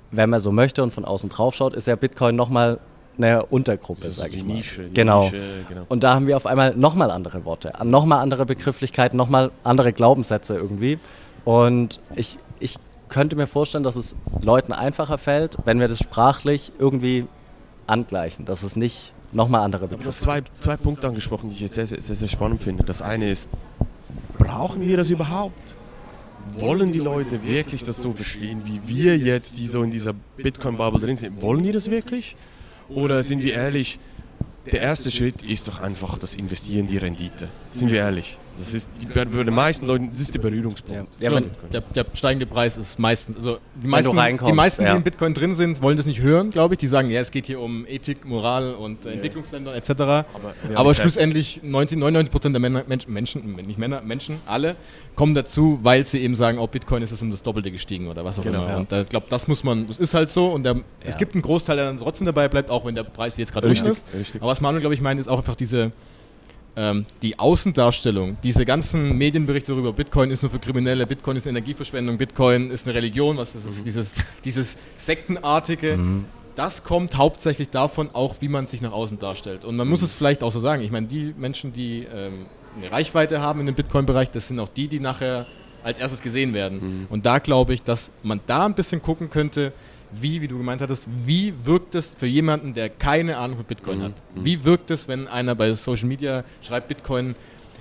wenn 0.09 0.31
man 0.31 0.39
so 0.39 0.51
möchte 0.51 0.81
und 0.81 0.91
von 0.91 1.05
außen 1.05 1.29
drauf 1.29 1.53
schaut, 1.53 1.75
ist 1.75 1.87
ja 1.87 1.95
Bitcoin 1.95 2.35
nochmal 2.35 2.79
eine 3.19 3.45
Untergruppe, 3.45 4.09
sage 4.11 4.35
ich 4.35 4.43
mal. 4.43 4.55
Nische, 4.55 4.89
genau. 4.93 5.25
Nische, 5.25 5.65
genau. 5.67 5.85
Und 5.89 6.03
da 6.03 6.15
haben 6.15 6.27
wir 6.27 6.35
auf 6.37 6.45
einmal 6.45 6.75
nochmal 6.75 7.11
andere 7.11 7.45
Worte, 7.45 7.73
nochmal 7.83 8.21
andere 8.21 8.45
Begrifflichkeiten, 8.45 9.17
nochmal 9.17 9.51
andere 9.63 9.93
Glaubenssätze 9.93 10.55
irgendwie. 10.55 10.97
Und 11.45 11.99
ich, 12.15 12.39
ich 12.59 12.77
könnte 13.09 13.35
mir 13.35 13.47
vorstellen, 13.47 13.83
dass 13.83 13.95
es 13.95 14.15
Leuten 14.41 14.73
einfacher 14.73 15.17
fällt, 15.17 15.57
wenn 15.65 15.79
wir 15.79 15.87
das 15.87 15.99
sprachlich 15.99 16.71
irgendwie 16.79 17.27
angleichen, 17.87 18.45
dass 18.45 18.63
es 18.63 18.75
nicht 18.75 19.13
nochmal 19.31 19.61
andere 19.61 19.87
Begriffe 19.87 20.03
Du 20.03 20.09
hast 20.09 20.21
zwei, 20.21 20.41
zwei 20.53 20.77
Punkte 20.77 21.07
angesprochen, 21.07 21.49
die 21.49 21.55
ich 21.55 21.61
jetzt 21.61 21.75
sehr, 21.75 21.87
sehr, 21.87 22.01
sehr 22.01 22.27
spannend 22.27 22.61
finde. 22.61 22.83
Das 22.83 23.01
eine 23.01 23.29
ist, 23.29 23.49
brauchen 24.37 24.81
wir 24.81 24.97
das 24.97 25.09
überhaupt? 25.09 25.75
Wollen 26.57 26.91
die 26.91 26.99
Leute 26.99 27.45
wirklich 27.45 27.83
das 27.83 28.01
so 28.01 28.11
verstehen, 28.11 28.63
wie 28.65 28.81
wir 28.85 29.17
jetzt, 29.17 29.57
die 29.57 29.67
so 29.67 29.83
in 29.83 29.91
dieser 29.91 30.13
Bitcoin-Bubble 30.37 30.99
drin 30.99 31.17
sind? 31.17 31.41
Wollen 31.41 31.63
die 31.63 31.71
das 31.71 31.91
wirklich? 31.91 32.35
Oder 32.89 33.23
sind 33.23 33.43
wir 33.43 33.53
ehrlich, 33.53 33.99
der 34.71 34.81
erste 34.81 35.11
Schritt 35.11 35.41
ist 35.41 35.67
doch 35.67 35.79
einfach 35.79 36.17
das 36.17 36.35
Investieren, 36.35 36.87
die 36.87 36.97
Rendite. 36.97 37.47
Sind 37.65 37.91
wir 37.91 37.99
ehrlich? 37.99 38.37
Das 38.59 38.73
ist 38.73 38.89
die, 39.01 39.05
bei 39.05 39.23
den 39.25 39.53
meisten 39.53 39.85
Leuten, 39.85 40.09
das 40.09 40.19
ist 40.19 40.33
der 40.33 40.39
Berührungspunkt. 40.39 41.09
Ja, 41.19 41.31
ja 41.31 41.41
der, 41.71 41.81
der, 41.81 42.05
steigende 42.13 42.45
Preis 42.45 42.77
ist 42.77 42.99
meistens, 42.99 43.37
also 43.37 43.59
die 43.75 43.87
meisten, 43.87 44.11
die, 44.45 44.51
meisten 44.51 44.83
ja. 44.83 44.91
die 44.91 44.97
in 44.97 45.03
Bitcoin 45.03 45.33
drin 45.33 45.55
sind, 45.55 45.81
wollen 45.81 45.95
das 45.95 46.05
nicht 46.05 46.19
hören, 46.21 46.49
glaube 46.49 46.73
ich. 46.73 46.79
Die 46.79 46.87
sagen, 46.87 47.09
ja, 47.09 47.21
es 47.21 47.31
geht 47.31 47.45
hier 47.45 47.61
um 47.61 47.85
Ethik, 47.87 48.25
Moral 48.25 48.73
und 48.73 49.05
äh, 49.05 49.13
Entwicklungsländer 49.13 49.73
etc. 49.75 49.91
Aber, 49.91 50.25
Aber 50.75 50.93
schlussendlich 50.93 51.61
90, 51.63 51.97
99 51.97 52.31
Prozent 52.31 52.55
der 52.55 52.59
Männer, 52.59 52.83
Menschen, 52.87 53.13
Menschen, 53.13 53.55
nicht 53.55 53.79
Männer, 53.79 54.01
Menschen, 54.01 54.41
alle 54.45 54.75
kommen 55.15 55.35
dazu, 55.35 55.79
weil 55.81 56.05
sie 56.05 56.19
eben 56.19 56.35
sagen, 56.35 56.59
oh, 56.59 56.67
Bitcoin 56.67 57.03
ist 57.03 57.11
es 57.11 57.21
um 57.21 57.31
das 57.31 57.41
Doppelte 57.41 57.71
gestiegen 57.71 58.07
oder 58.07 58.23
was 58.25 58.39
auch 58.39 58.43
genau, 58.43 58.65
immer. 58.65 58.77
Und 58.77 58.91
ich 58.91 58.99
äh, 58.99 59.03
glaube, 59.05 59.27
das 59.29 59.47
muss 59.47 59.63
man, 59.63 59.87
das 59.87 59.99
ist 59.99 60.13
halt 60.13 60.31
so. 60.31 60.47
Und 60.47 60.63
der, 60.63 60.77
es 61.03 61.17
gibt 61.17 61.33
einen 61.33 61.41
Großteil, 61.41 61.77
der 61.77 61.85
dann 61.85 61.97
trotzdem 61.97 62.25
dabei 62.25 62.47
bleibt, 62.47 62.69
auch 62.69 62.85
wenn 62.85 62.95
der 62.95 63.03
Preis 63.03 63.37
jetzt 63.37 63.53
gerade 63.53 63.67
unten 63.67 63.85
ist. 63.85 64.03
Richtig. 64.13 64.41
Aber 64.41 64.51
was 64.51 64.61
Manuel, 64.61 64.81
glaube 64.81 64.95
ich, 64.95 65.01
meint, 65.01 65.19
ist 65.19 65.27
auch 65.27 65.37
einfach 65.37 65.55
diese 65.55 65.91
ähm, 66.79 67.05
die 67.21 67.37
Außendarstellung, 67.37 68.37
diese 68.41 68.65
ganzen 68.65 69.17
Medienberichte 69.17 69.73
darüber, 69.73 69.91
Bitcoin 69.91 70.31
ist 70.31 70.43
nur 70.43 70.49
für 70.49 70.59
Kriminelle, 70.59 71.05
Bitcoin 71.05 71.35
ist 71.35 71.45
eine 71.45 71.57
Energieverschwendung, 71.57 72.17
Bitcoin 72.17 72.71
ist 72.71 72.87
eine 72.87 72.95
Religion, 72.95 73.35
was 73.35 73.53
ist 73.53 73.67
das, 73.67 73.83
dieses, 73.83 74.13
dieses 74.45 74.77
Sektenartige, 74.95 75.97
mhm. 75.97 76.23
das 76.55 76.85
kommt 76.85 77.17
hauptsächlich 77.17 77.69
davon 77.69 78.09
auch, 78.13 78.35
wie 78.39 78.47
man 78.47 78.65
sich 78.65 78.79
nach 78.79 78.93
außen 78.93 79.19
darstellt. 79.19 79.65
Und 79.65 79.75
man 79.75 79.87
mhm. 79.87 79.91
muss 79.91 80.03
es 80.03 80.13
vielleicht 80.13 80.41
auch 80.41 80.53
so 80.53 80.61
sagen, 80.61 80.81
ich 80.81 80.91
meine, 80.91 81.07
die 81.07 81.33
Menschen, 81.37 81.73
die 81.73 82.07
ähm, 82.13 82.45
eine 82.77 82.89
Reichweite 82.89 83.41
haben 83.41 83.59
in 83.59 83.65
dem 83.65 83.75
Bitcoin-Bereich, 83.75 84.31
das 84.31 84.47
sind 84.47 84.57
auch 84.61 84.69
die, 84.69 84.87
die 84.87 85.01
nachher 85.01 85.47
als 85.83 85.99
erstes 85.99 86.21
gesehen 86.21 86.53
werden. 86.53 86.79
Mhm. 86.79 87.07
Und 87.09 87.25
da 87.25 87.39
glaube 87.39 87.73
ich, 87.73 87.83
dass 87.83 88.13
man 88.23 88.39
da 88.47 88.65
ein 88.65 88.73
bisschen 88.73 89.01
gucken 89.01 89.29
könnte, 89.29 89.73
wie, 90.11 90.41
wie 90.41 90.47
du 90.47 90.57
gemeint 90.57 90.81
hattest, 90.81 91.07
wie 91.25 91.53
wirkt 91.63 91.95
es 91.95 92.13
für 92.17 92.25
jemanden, 92.25 92.73
der 92.73 92.89
keine 92.89 93.37
Ahnung 93.37 93.57
von 93.57 93.65
Bitcoin 93.65 93.99
mhm. 93.99 94.03
hat? 94.03 94.11
Mhm. 94.35 94.45
Wie 94.45 94.63
wirkt 94.65 94.91
es, 94.91 95.07
wenn 95.07 95.27
einer 95.27 95.55
bei 95.55 95.73
Social 95.73 96.07
Media 96.07 96.43
schreibt, 96.61 96.87
Bitcoin 96.87 97.35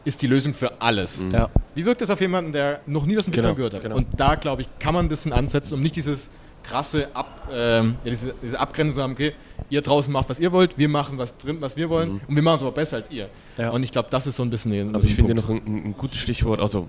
ist 0.04 0.22
die 0.22 0.26
Lösung 0.26 0.54
für 0.54 0.80
alles? 0.80 1.20
Mhm. 1.20 1.32
Ja. 1.32 1.50
Wie 1.74 1.84
wirkt 1.84 2.02
es 2.02 2.10
auf 2.10 2.20
jemanden, 2.20 2.52
der 2.52 2.80
noch 2.86 3.06
nie 3.06 3.16
was 3.16 3.24
Bitcoin 3.24 3.44
genau, 3.44 3.54
gehört 3.54 3.74
hat? 3.74 3.82
Genau. 3.82 3.96
Und 3.96 4.08
da, 4.16 4.34
glaube 4.34 4.62
ich, 4.62 4.68
kann 4.78 4.94
man 4.94 5.06
ein 5.06 5.08
bisschen 5.08 5.32
ansetzen, 5.32 5.74
um 5.74 5.82
nicht 5.82 5.96
dieses 5.96 6.30
krasse 6.62 7.08
Ab, 7.14 7.48
äh, 7.50 7.78
ja, 7.78 7.84
diese, 8.04 8.34
diese, 8.42 8.60
Abgrenzung 8.60 8.96
zu 8.96 9.02
haben, 9.02 9.12
okay, 9.12 9.32
ihr 9.70 9.80
draußen 9.80 10.12
macht, 10.12 10.28
was 10.28 10.38
ihr 10.38 10.52
wollt, 10.52 10.78
wir 10.78 10.88
machen 10.88 11.18
was 11.18 11.36
drin, 11.36 11.58
was 11.60 11.76
wir 11.76 11.88
wollen 11.88 12.14
mhm. 12.14 12.20
und 12.28 12.36
wir 12.36 12.42
machen 12.42 12.56
es 12.56 12.62
aber 12.62 12.72
besser 12.72 12.96
als 12.96 13.10
ihr. 13.10 13.28
Ja. 13.56 13.70
Und 13.70 13.82
ich 13.82 13.92
glaube, 13.92 14.08
das 14.10 14.26
ist 14.26 14.36
so 14.36 14.42
ein 14.42 14.50
bisschen 14.50 14.72
ein 14.72 14.94
Aber 14.94 15.04
ich 15.04 15.14
finde 15.14 15.34
noch 15.34 15.48
ein, 15.48 15.62
ein, 15.64 15.94
gutes 15.96 16.18
Stichwort, 16.18 16.60
also 16.60 16.88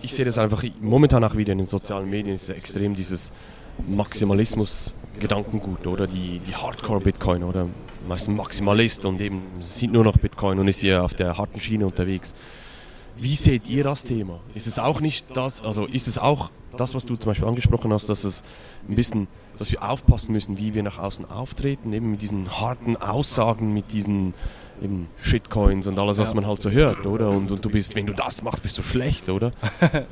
ich 0.00 0.14
sehe 0.14 0.24
das 0.24 0.38
einfach 0.38 0.62
momentan 0.80 1.22
auch 1.24 1.36
wieder 1.36 1.52
in 1.52 1.58
den 1.58 1.68
sozialen 1.68 2.08
Medien, 2.08 2.34
ist 2.34 2.48
extrem 2.50 2.94
dieses 2.94 3.32
Maximalismus-Gedankengut, 3.86 5.86
oder? 5.86 6.06
Die, 6.06 6.40
die 6.40 6.54
Hardcore-Bitcoin, 6.54 7.44
oder? 7.44 7.68
Man 8.06 8.16
ist 8.16 8.28
ein 8.28 8.36
Maximalist 8.36 9.04
und 9.04 9.20
eben 9.20 9.42
sieht 9.60 9.92
nur 9.92 10.04
noch 10.04 10.16
Bitcoin 10.16 10.58
und 10.58 10.68
ist 10.68 10.80
hier 10.80 11.04
auf 11.04 11.14
der 11.14 11.38
harten 11.38 11.60
Schiene 11.60 11.86
unterwegs. 11.86 12.34
Wie 13.16 13.36
seht 13.36 13.68
ihr 13.68 13.84
das 13.84 14.04
Thema? 14.04 14.40
Ist 14.54 14.66
es 14.66 14.78
auch 14.78 15.00
nicht 15.00 15.36
das, 15.36 15.62
also 15.62 15.86
ist 15.86 16.08
es 16.08 16.18
auch 16.18 16.50
das, 16.76 16.94
was 16.94 17.04
du 17.04 17.16
zum 17.16 17.30
Beispiel 17.30 17.46
angesprochen 17.46 17.92
hast, 17.92 18.08
dass 18.08 18.24
es 18.24 18.42
ein 18.88 18.94
bisschen, 18.94 19.28
dass 19.58 19.70
wir 19.70 19.82
aufpassen 19.82 20.32
müssen, 20.32 20.58
wie 20.58 20.74
wir 20.74 20.82
nach 20.82 20.98
außen 20.98 21.30
auftreten, 21.30 21.92
eben 21.92 22.12
mit 22.12 22.22
diesen 22.22 22.60
harten 22.60 22.96
Aussagen, 22.96 23.74
mit 23.74 23.92
diesen 23.92 24.32
eben 24.82 25.08
Shitcoins 25.22 25.86
und 25.86 25.98
alles, 25.98 26.18
was 26.18 26.34
man 26.34 26.46
halt 26.46 26.62
so 26.62 26.70
hört, 26.70 27.06
oder? 27.06 27.30
Und, 27.30 27.52
und 27.52 27.64
du 27.64 27.70
bist, 27.70 27.94
wenn 27.94 28.06
du 28.06 28.14
das 28.14 28.42
machst, 28.42 28.62
bist 28.62 28.78
du 28.78 28.82
schlecht, 28.82 29.28
oder? 29.28 29.50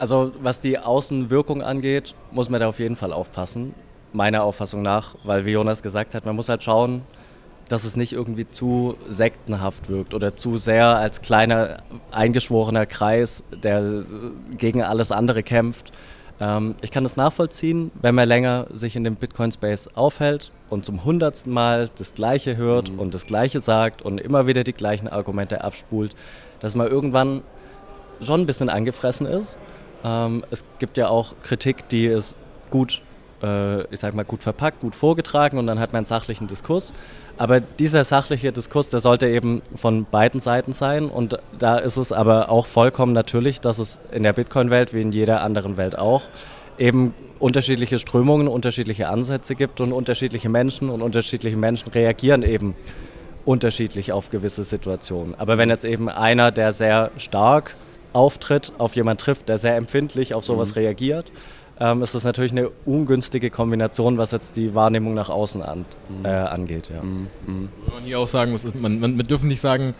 also 0.00 0.32
was 0.40 0.60
die 0.60 0.78
Außenwirkung 0.78 1.62
angeht, 1.62 2.14
muss 2.32 2.48
man 2.48 2.60
da 2.60 2.68
auf 2.68 2.78
jeden 2.78 2.96
Fall 2.96 3.12
aufpassen, 3.12 3.74
meiner 4.12 4.42
Auffassung 4.42 4.82
nach, 4.82 5.14
weil 5.24 5.44
wie 5.44 5.52
Jonas 5.52 5.82
gesagt 5.82 6.14
hat, 6.14 6.24
man 6.24 6.34
muss 6.34 6.48
halt 6.48 6.64
schauen, 6.64 7.02
dass 7.68 7.84
es 7.84 7.96
nicht 7.96 8.12
irgendwie 8.12 8.50
zu 8.50 8.96
sektenhaft 9.08 9.88
wirkt 9.88 10.12
oder 10.14 10.34
zu 10.34 10.56
sehr 10.56 10.86
als 10.86 11.22
kleiner 11.22 11.82
eingeschworener 12.10 12.86
Kreis, 12.86 13.44
der 13.62 14.02
gegen 14.58 14.82
alles 14.82 15.12
andere 15.12 15.44
kämpft. 15.44 15.92
Ähm, 16.40 16.74
ich 16.80 16.90
kann 16.90 17.04
das 17.04 17.16
nachvollziehen, 17.16 17.92
wenn 18.00 18.16
man 18.16 18.26
länger 18.26 18.66
sich 18.72 18.96
in 18.96 19.04
dem 19.04 19.14
Bitcoin-Space 19.14 19.90
aufhält 19.94 20.50
und 20.68 20.84
zum 20.84 21.04
hundertsten 21.04 21.52
Mal 21.52 21.90
das 21.96 22.14
Gleiche 22.14 22.56
hört 22.56 22.90
mhm. 22.90 22.98
und 22.98 23.14
das 23.14 23.26
Gleiche 23.26 23.60
sagt 23.60 24.02
und 24.02 24.18
immer 24.18 24.46
wieder 24.46 24.64
die 24.64 24.72
gleichen 24.72 25.06
Argumente 25.06 25.62
abspult, 25.62 26.16
dass 26.58 26.74
man 26.74 26.88
irgendwann 26.88 27.42
schon 28.20 28.40
ein 28.40 28.46
bisschen 28.46 28.68
angefressen 28.68 29.26
ist. 29.26 29.58
Ähm, 30.04 30.44
es 30.50 30.64
gibt 30.78 30.96
ja 30.96 31.08
auch 31.08 31.34
Kritik, 31.42 31.88
die 31.88 32.06
ist 32.06 32.36
gut, 32.70 33.02
äh, 33.42 33.82
ich 33.92 34.00
sag 34.00 34.14
mal, 34.14 34.24
gut 34.24 34.42
verpackt, 34.42 34.80
gut 34.80 34.94
vorgetragen 34.94 35.58
und 35.58 35.66
dann 35.66 35.78
hat 35.78 35.92
man 35.92 35.98
einen 35.98 36.06
sachlichen 36.06 36.46
Diskurs. 36.46 36.92
Aber 37.36 37.60
dieser 37.60 38.04
sachliche 38.04 38.52
Diskurs, 38.52 38.90
der 38.90 39.00
sollte 39.00 39.26
eben 39.26 39.62
von 39.74 40.04
beiden 40.04 40.40
Seiten 40.40 40.72
sein. 40.72 41.08
Und 41.08 41.38
da 41.58 41.78
ist 41.78 41.96
es 41.96 42.12
aber 42.12 42.50
auch 42.50 42.66
vollkommen 42.66 43.14
natürlich, 43.14 43.62
dass 43.62 43.78
es 43.78 43.98
in 44.12 44.24
der 44.24 44.34
Bitcoin-Welt 44.34 44.92
wie 44.92 45.00
in 45.00 45.10
jeder 45.10 45.40
anderen 45.42 45.78
Welt 45.78 45.98
auch 45.98 46.24
eben 46.76 47.14
unterschiedliche 47.38 47.98
Strömungen, 47.98 48.46
unterschiedliche 48.46 49.08
Ansätze 49.08 49.54
gibt 49.54 49.80
und 49.80 49.92
unterschiedliche 49.92 50.50
Menschen 50.50 50.90
und 50.90 51.00
unterschiedliche 51.00 51.56
Menschen 51.56 51.90
reagieren 51.92 52.42
eben 52.42 52.74
unterschiedlich 53.46 54.12
auf 54.12 54.30
gewisse 54.30 54.62
Situationen. 54.62 55.34
Aber 55.34 55.56
wenn 55.56 55.70
jetzt 55.70 55.84
eben 55.84 56.08
einer, 56.08 56.52
der 56.52 56.72
sehr 56.72 57.10
stark 57.16 57.74
auftritt, 58.12 58.72
auf 58.78 58.96
jemanden 58.96 59.22
trifft, 59.22 59.48
der 59.48 59.58
sehr 59.58 59.76
empfindlich 59.76 60.34
auf 60.34 60.44
sowas 60.44 60.70
mhm. 60.70 60.82
reagiert, 60.82 61.32
ähm, 61.78 62.02
ist 62.02 62.14
das 62.14 62.24
natürlich 62.24 62.52
eine 62.52 62.70
ungünstige 62.84 63.50
Kombination, 63.50 64.18
was 64.18 64.32
jetzt 64.32 64.56
die 64.56 64.74
Wahrnehmung 64.74 65.14
nach 65.14 65.30
außen 65.30 65.62
an, 65.62 65.86
mhm. 66.08 66.24
äh, 66.24 66.28
angeht. 66.28 66.90
Ja. 66.90 67.02
Mhm. 67.02 67.28
mhm. 67.46 67.68
Man 67.92 68.04
hier 68.04 68.18
auch 68.18 68.28
sagen 68.28 68.52
muss, 68.52 68.64
man, 68.74 69.00
man, 69.00 69.16
man 69.16 69.26
dürfen 69.26 69.48
nicht 69.48 69.60
sagen, 69.60 69.94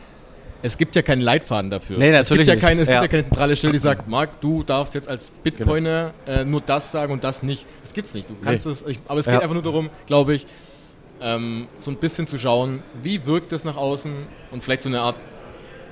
es 0.63 0.77
gibt 0.77 0.95
ja 0.95 1.01
keinen 1.01 1.23
Leitfaden 1.23 1.71
dafür. 1.71 1.97
Nee, 1.97 2.13
natürlich 2.13 2.47
es 2.49 2.53
gibt 2.53 2.63
ja, 2.63 2.69
keine, 2.69 2.83
es 2.83 2.89
ja. 2.89 3.01
gibt 3.01 3.13
ja 3.13 3.19
keine 3.19 3.29
zentrale 3.29 3.57
Stelle, 3.57 3.73
die 3.73 3.79
sagt, 3.79 4.09
Marc, 4.09 4.41
du 4.43 4.63
darfst 4.63 4.95
jetzt 4.95 5.09
als 5.09 5.31
Bitcoiner 5.43 6.13
genau. 6.27 6.39
äh, 6.41 6.45
nur 6.45 6.61
das 6.61 6.93
sagen 6.93 7.13
und 7.13 7.25
das 7.25 7.43
nicht. 7.43 7.67
Das 7.83 7.95
gibt 7.95 8.09
es 8.09 8.15
nicht. 8.15 8.29
Du 8.29 8.37
kannst 8.43 8.67
nee. 8.67 8.73
es, 8.73 8.85
ich, 8.87 8.99
aber 9.09 9.21
es 9.21 9.25
geht 9.25 9.35
ja. 9.35 9.41
einfach 9.41 9.55
nur 9.55 9.63
darum, 9.63 9.89
glaube 10.07 10.35
ich, 10.35 10.47
ähm, 11.23 11.67
so 11.79 11.91
ein 11.91 11.97
bisschen 11.97 12.27
zu 12.27 12.39
schauen, 12.39 12.83
wie 13.03 13.25
wirkt 13.27 13.53
es 13.53 13.65
nach 13.65 13.77
außen 13.77 14.13
und 14.51 14.65
vielleicht 14.65 14.83
so 14.83 14.89
eine 14.89 15.01
Art 15.01 15.17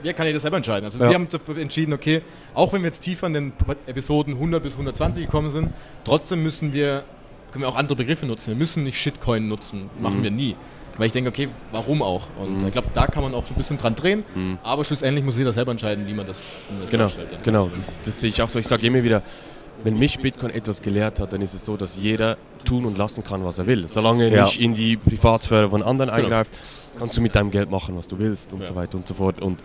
wer 0.02 0.14
kann 0.14 0.26
ja 0.26 0.32
das 0.32 0.42
selber 0.42 0.56
entscheiden. 0.56 0.84
Also 0.84 0.98
ja. 0.98 1.08
wir 1.08 1.14
haben 1.14 1.28
entschieden, 1.58 1.92
okay, 1.92 2.22
auch 2.54 2.72
wenn 2.72 2.82
wir 2.82 2.88
jetzt 2.88 3.00
tiefer 3.00 3.26
in 3.26 3.32
den 3.32 3.52
Episoden 3.86 4.34
100 4.34 4.62
bis 4.62 4.72
120 4.72 5.26
gekommen 5.26 5.50
sind, 5.50 5.70
trotzdem 6.04 6.42
müssen 6.42 6.72
wir, 6.72 7.04
können 7.52 7.62
wir 7.62 7.68
auch 7.68 7.76
andere 7.76 7.96
Begriffe 7.96 8.26
nutzen. 8.26 8.48
Wir 8.48 8.56
müssen 8.56 8.84
nicht 8.84 8.98
Shitcoin 8.98 9.48
nutzen, 9.48 9.90
machen 10.00 10.18
mhm. 10.18 10.22
wir 10.22 10.30
nie. 10.30 10.56
Weil 10.96 11.06
ich 11.06 11.12
denke, 11.12 11.30
okay, 11.30 11.48
warum 11.70 12.02
auch? 12.02 12.24
Und 12.40 12.60
mhm. 12.60 12.66
ich 12.66 12.72
glaube, 12.72 12.88
da 12.92 13.06
kann 13.06 13.22
man 13.22 13.32
auch 13.32 13.46
so 13.46 13.54
ein 13.54 13.56
bisschen 13.56 13.78
dran 13.78 13.94
drehen, 13.94 14.24
mhm. 14.34 14.58
aber 14.64 14.84
schlussendlich 14.84 15.24
muss 15.24 15.38
jeder 15.38 15.52
selber 15.52 15.70
entscheiden, 15.70 16.06
wie 16.08 16.14
man 16.14 16.26
das, 16.26 16.40
wie 16.68 16.74
man 16.74 16.82
das 16.82 16.90
genau. 16.90 17.38
Genau, 17.44 17.68
das, 17.68 18.00
das 18.02 18.20
sehe 18.20 18.30
ich 18.30 18.42
auch 18.42 18.50
so. 18.50 18.58
Ich 18.58 18.66
sage 18.66 18.84
immer 18.84 19.02
wieder, 19.02 19.22
wenn 19.84 19.98
mich 19.98 20.18
Bitcoin 20.18 20.50
etwas 20.50 20.82
gelehrt 20.82 21.20
hat, 21.20 21.32
dann 21.32 21.40
ist 21.40 21.54
es 21.54 21.64
so, 21.64 21.76
dass 21.76 21.96
jeder 21.96 22.36
tun 22.64 22.84
und 22.84 22.98
lassen 22.98 23.24
kann, 23.24 23.44
was 23.44 23.58
er 23.58 23.66
will. 23.66 23.86
Solange 23.86 24.24
er 24.24 24.30
ja. 24.30 24.44
nicht 24.44 24.60
in 24.60 24.74
die 24.74 24.96
Privatsphäre 24.96 25.70
von 25.70 25.82
anderen 25.82 26.10
genau. 26.10 26.22
eingreift, 26.22 26.52
kannst 26.98 27.16
du 27.16 27.20
mit 27.20 27.34
deinem 27.34 27.50
Geld 27.50 27.70
machen, 27.70 27.96
was 27.96 28.08
du 28.08 28.18
willst 28.18 28.52
und 28.52 28.60
ja. 28.60 28.66
so 28.66 28.74
weiter 28.74 28.98
und 28.98 29.06
so 29.06 29.14
fort. 29.14 29.40
Und 29.40 29.60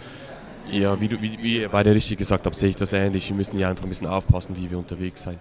ja, 0.72 1.00
wie, 1.00 1.08
du, 1.08 1.22
wie, 1.22 1.38
wie 1.42 1.58
ihr 1.60 1.70
beide 1.70 1.94
richtig 1.94 2.18
gesagt 2.18 2.46
habt, 2.46 2.56
sehe 2.56 2.70
ich 2.70 2.76
das 2.76 2.94
ähnlich. 2.94 3.30
Wir 3.30 3.36
müssen 3.36 3.60
ja 3.60 3.70
einfach 3.70 3.84
ein 3.84 3.90
bisschen 3.90 4.08
aufpassen, 4.08 4.56
wie 4.56 4.70
wir 4.70 4.78
unterwegs 4.78 5.24
sind. 5.24 5.38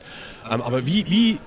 Ähm, 0.50 0.62
aber 0.62 0.87
wie, 0.87 1.05
wie 1.09 1.38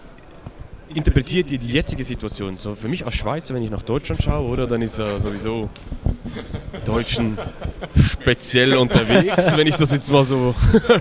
interpretiert 0.94 1.51
ihr 1.51 1.58
die 1.58 1.70
jetzige 1.70 2.04
Situation? 2.04 2.58
So 2.58 2.75
für 2.75 2.88
mich 2.88 3.06
als 3.06 3.15
Schweizer, 3.15 3.54
wenn 3.54 3.63
ich 3.63 3.72
nach 3.72 3.82
Deutschland 3.82 4.22
schaue, 4.22 4.48
oder, 4.48 4.68
dann 4.68 4.82
ist 4.82 5.00
er 5.00 5.20
sowieso 5.20 5.70
Deutschen 6.86 7.38
speziell 8.01 8.75
unterwegs, 8.75 9.56
wenn 9.56 9.68
ich 9.68 9.75
das 9.75 9.92
jetzt 9.92 10.12
mal 10.12 10.24
so 10.24 10.54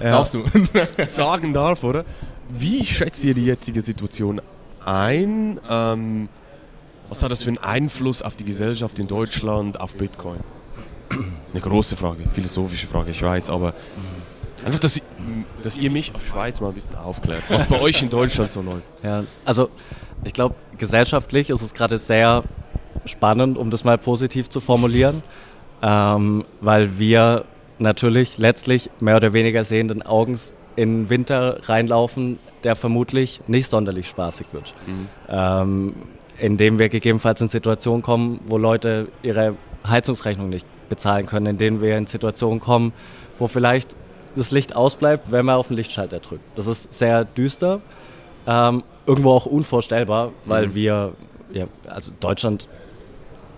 ja. 0.03 0.25
sagen 1.07 1.53
darf, 1.53 1.85
oder? 1.85 2.05
Wie 2.49 2.85
schätzt 2.85 3.25
ihr 3.25 3.35
die 3.35 3.47
jetzige 3.47 3.81
Situation 3.81 4.41
ein? 4.85 5.61
Ähm, 5.69 6.29
was 7.09 7.23
hat 7.23 7.33
das 7.33 7.43
für 7.43 7.49
einen 7.49 7.59
Einfluss 7.59 8.23
auf 8.23 8.35
die 8.37 8.45
Gesellschaft 8.45 8.99
in 8.99 9.09
Deutschland, 9.09 9.81
auf 9.81 9.95
Bitcoin? 9.95 10.41
Das 11.09 11.19
ist 11.19 11.53
eine 11.53 11.61
große 11.61 11.97
Frage, 11.97 12.25
philosophische 12.33 12.87
Frage, 12.87 13.11
ich 13.11 13.23
weiß, 13.23 13.51
aber 13.51 13.75
einfach, 14.65 14.81
dass, 14.81 15.01
dass 15.63 15.77
ihr 15.77 15.91
mich 15.91 16.15
auf 16.15 16.27
Schweiz 16.27 16.61
mal 16.61 16.69
ein 16.69 16.75
bisschen 16.75 16.97
aufklärt, 16.97 17.43
was 17.49 17.67
bei 17.67 17.81
euch 17.81 18.03
in 18.03 18.11
Deutschland 18.11 18.51
so 18.51 18.63
läuft. 18.63 18.83
Ja, 19.03 19.25
also 19.45 19.71
ich 20.25 20.33
glaube, 20.33 20.55
gesellschaftlich 20.79 21.51
ist 21.51 21.63
es 21.63 21.75
gerade 21.75 21.99
sehr 21.99 22.45
spannend, 23.05 23.59
um 23.59 23.71
das 23.71 23.85
mal 23.85 23.99
positiv 23.99 24.49
zu 24.49 24.61
formulieren, 24.61 25.23
ähm, 25.83 26.45
weil 26.61 26.99
wir 26.99 27.45
natürlich 27.79 28.39
letztlich 28.39 28.91
mehr 29.01 29.17
oder 29.17 29.33
weniger 29.33 29.65
sehenden 29.65 30.03
Augens 30.03 30.55
in 30.77 31.09
Winter 31.11 31.61
reinlaufen, 31.69 32.39
der 32.63 32.77
vermutlich 32.77 33.41
nicht 33.47 33.69
sonderlich 33.69 34.09
spaßig 34.09 34.47
wird. 34.53 34.75
Mhm. 34.87 35.09
Ähm, 35.29 35.95
indem 36.39 36.79
wir 36.79 36.89
gegebenenfalls 36.89 37.41
in 37.41 37.49
Situationen 37.49 38.03
kommen, 38.03 38.41
wo 38.47 38.59
Leute 38.59 39.09
ihre 39.23 39.55
Heizungsrechnung 39.87 40.49
nicht 40.49 40.67
bezahlen 40.89 41.27
können, 41.27 41.47
in 41.47 41.59
denen 41.59 41.81
wir 41.81 41.97
in 41.97 42.07
Situationen 42.07 42.61
kommen, 42.61 42.93
wo 43.39 43.47
vielleicht 43.47 43.95
das 44.37 44.51
Licht 44.51 44.75
ausbleibt, 44.75 45.31
wenn 45.31 45.45
man 45.45 45.57
auf 45.57 45.69
den 45.69 45.77
Lichtschalter 45.77 46.21
drückt. 46.21 46.43
Das 46.57 46.67
ist 46.67 46.93
sehr 46.93 47.25
düster, 47.25 47.81
ähm, 48.47 48.83
irgendwo 49.07 49.33
auch 49.33 49.47
unvorstellbar, 49.47 50.33
weil 50.45 50.69
mhm. 50.69 50.75
wir, 50.75 51.13
ja, 51.53 51.67
also 51.87 52.13
Deutschland, 52.21 52.69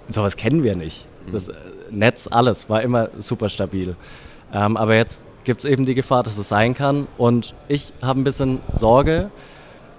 sowas 0.09 0.37
kennen 0.37 0.63
wir 0.63 0.77
nicht. 0.77 1.07
Mhm. 1.27 1.33
Das 1.33 1.49
äh, 1.49 1.55
Netz, 1.91 2.29
alles 2.31 2.69
war 2.69 2.83
immer 2.83 3.09
super 3.19 3.49
stabil. 3.49 3.97
Ähm, 4.53 4.77
aber 4.77 4.97
jetzt 4.97 5.25
gibt 5.45 5.65
es 5.65 5.71
eben 5.71 5.87
die 5.87 5.95
Gefahr, 5.95 6.23
dass 6.23 6.39
es 6.39 6.49
sein 6.49 6.75
kann. 6.75 7.07
Und 7.17 7.55
ich 7.69 7.93
habe 8.03 8.21
ein 8.21 8.25
bisschen 8.25 8.61
Sorge, 8.73 9.31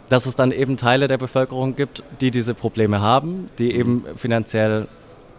dass 0.09 0.25
es 0.25 0.35
dann 0.35 0.51
eben 0.51 0.77
Teile 0.77 1.07
der 1.07 1.17
Bevölkerung 1.17 1.75
gibt, 1.75 2.03
die 2.21 2.31
diese 2.31 2.53
Probleme 2.53 3.01
haben, 3.01 3.47
die 3.57 3.73
mhm. 3.73 3.79
eben 3.79 4.05
finanziell 4.15 4.87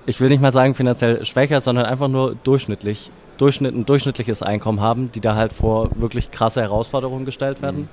ich 0.09 0.21
will 0.21 0.31
nicht 0.31 0.41
mal 0.41 0.53
sagen 0.53 0.75
finanziell 0.75 1.23
schwächer, 1.27 1.61
sondern 1.61 1.85
einfach 1.85 2.09
nur 2.09 2.35
durchschnittlich, 2.43 3.11
Durchschnitt, 3.39 3.75
ein 3.75 3.87
durchschnittliches 3.87 4.43
Einkommen 4.43 4.81
haben, 4.81 5.11
die 5.13 5.21
da 5.21 5.35
halt 5.35 5.53
vor 5.53 5.91
wirklich 5.95 6.31
krasse 6.31 6.61
Herausforderungen 6.61 7.25
gestellt 7.25 7.63
werden. 7.63 7.83
Mhm. 7.83 7.89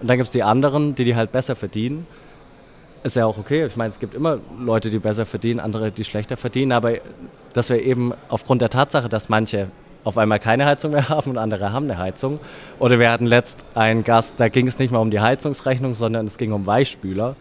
Und 0.00 0.10
dann 0.10 0.16
gibt 0.16 0.26
es 0.26 0.32
die 0.32 0.42
anderen, 0.42 0.94
die 0.94 1.04
die 1.04 1.16
halt 1.16 1.32
besser 1.32 1.56
verdienen. 1.56 2.06
Ist 3.02 3.16
ja 3.16 3.24
auch 3.24 3.38
okay. 3.38 3.66
Ich 3.66 3.76
meine, 3.76 3.90
es 3.90 4.00
gibt 4.00 4.14
immer 4.14 4.38
Leute, 4.58 4.90
die 4.90 4.98
besser 4.98 5.26
verdienen, 5.26 5.60
andere, 5.60 5.92
die 5.92 6.04
schlechter 6.04 6.36
verdienen. 6.36 6.72
Aber 6.72 6.94
dass 7.52 7.70
wir 7.70 7.80
eben 7.82 8.12
aufgrund 8.28 8.62
der 8.62 8.70
Tatsache, 8.70 9.08
dass 9.08 9.28
manche 9.28 9.68
auf 10.02 10.18
einmal 10.18 10.38
keine 10.38 10.66
Heizung 10.66 10.92
mehr 10.92 11.08
haben 11.08 11.30
und 11.30 11.38
andere 11.38 11.72
haben 11.72 11.90
eine 11.90 11.98
Heizung. 11.98 12.40
Oder 12.78 12.98
wir 12.98 13.10
hatten 13.10 13.26
letzt 13.26 13.64
einen 13.74 14.04
Gast, 14.04 14.40
da 14.40 14.48
ging 14.48 14.66
es 14.66 14.78
nicht 14.78 14.90
mal 14.90 14.98
um 14.98 15.10
die 15.10 15.20
Heizungsrechnung, 15.20 15.94
sondern 15.94 16.26
es 16.26 16.38
ging 16.38 16.52
um 16.52 16.66
Weichspüler. 16.66 17.36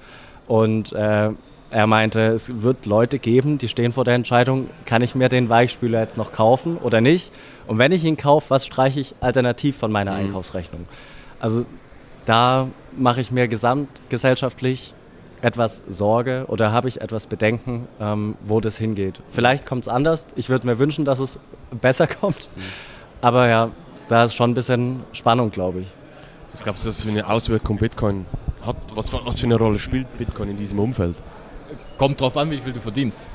Und 0.47 0.93
äh, 0.93 1.29
er 1.75 1.87
meinte, 1.87 2.21
es 2.27 2.61
wird 2.61 2.85
Leute 2.85 3.19
geben, 3.19 3.57
die 3.57 3.67
stehen 3.67 3.91
vor 3.91 4.05
der 4.05 4.15
Entscheidung, 4.15 4.69
kann 4.85 5.01
ich 5.01 5.13
mir 5.13 5.27
den 5.27 5.49
Weichspüler 5.49 5.99
jetzt 5.99 6.15
noch 6.15 6.31
kaufen 6.31 6.77
oder 6.77 7.01
nicht? 7.01 7.33
Und 7.67 7.79
wenn 7.79 7.91
ich 7.91 8.05
ihn 8.05 8.15
kaufe, 8.15 8.49
was 8.49 8.65
streiche 8.65 9.01
ich 9.01 9.13
alternativ 9.19 9.75
von 9.75 9.91
meiner 9.91 10.11
mhm. 10.11 10.19
Einkaufsrechnung? 10.19 10.85
Also 11.37 11.65
da 12.23 12.69
mache 12.95 13.19
ich 13.19 13.29
mir 13.29 13.49
gesamtgesellschaftlich 13.49 14.93
etwas 15.41 15.83
Sorge 15.89 16.45
oder 16.47 16.71
habe 16.71 16.87
ich 16.87 17.01
etwas 17.01 17.27
Bedenken, 17.27 17.89
ähm, 17.99 18.35
wo 18.45 18.61
das 18.61 18.77
hingeht. 18.77 19.19
Vielleicht 19.27 19.65
kommt 19.65 19.81
es 19.81 19.89
anders. 19.89 20.27
Ich 20.37 20.47
würde 20.47 20.65
mir 20.65 20.79
wünschen, 20.79 21.03
dass 21.03 21.19
es 21.19 21.41
besser 21.81 22.07
kommt. 22.07 22.49
Mhm. 22.55 22.61
Aber 23.19 23.49
ja, 23.49 23.71
da 24.07 24.23
ist 24.23 24.33
schon 24.33 24.51
ein 24.51 24.53
bisschen 24.53 25.01
Spannung, 25.11 25.51
glaube 25.51 25.81
ich. 25.81 25.87
Was 26.53 26.63
glaubst 26.63 26.85
du, 26.85 26.89
was 26.89 27.01
für 27.01 27.09
eine 27.09 27.27
Auswirkung 27.27 27.75
Bitcoin 27.75 28.25
hat? 28.65 28.77
Was, 28.95 29.11
was 29.11 29.41
für 29.41 29.45
eine 29.45 29.57
Rolle 29.57 29.77
spielt 29.77 30.17
Bitcoin 30.17 30.51
in 30.51 30.57
diesem 30.57 30.79
Umfeld? 30.79 31.17
Kommt 31.97 32.21
drauf 32.21 32.37
an, 32.37 32.51
wie 32.51 32.57
viel 32.57 32.73
du 32.73 32.79
verdienst. 32.79 33.29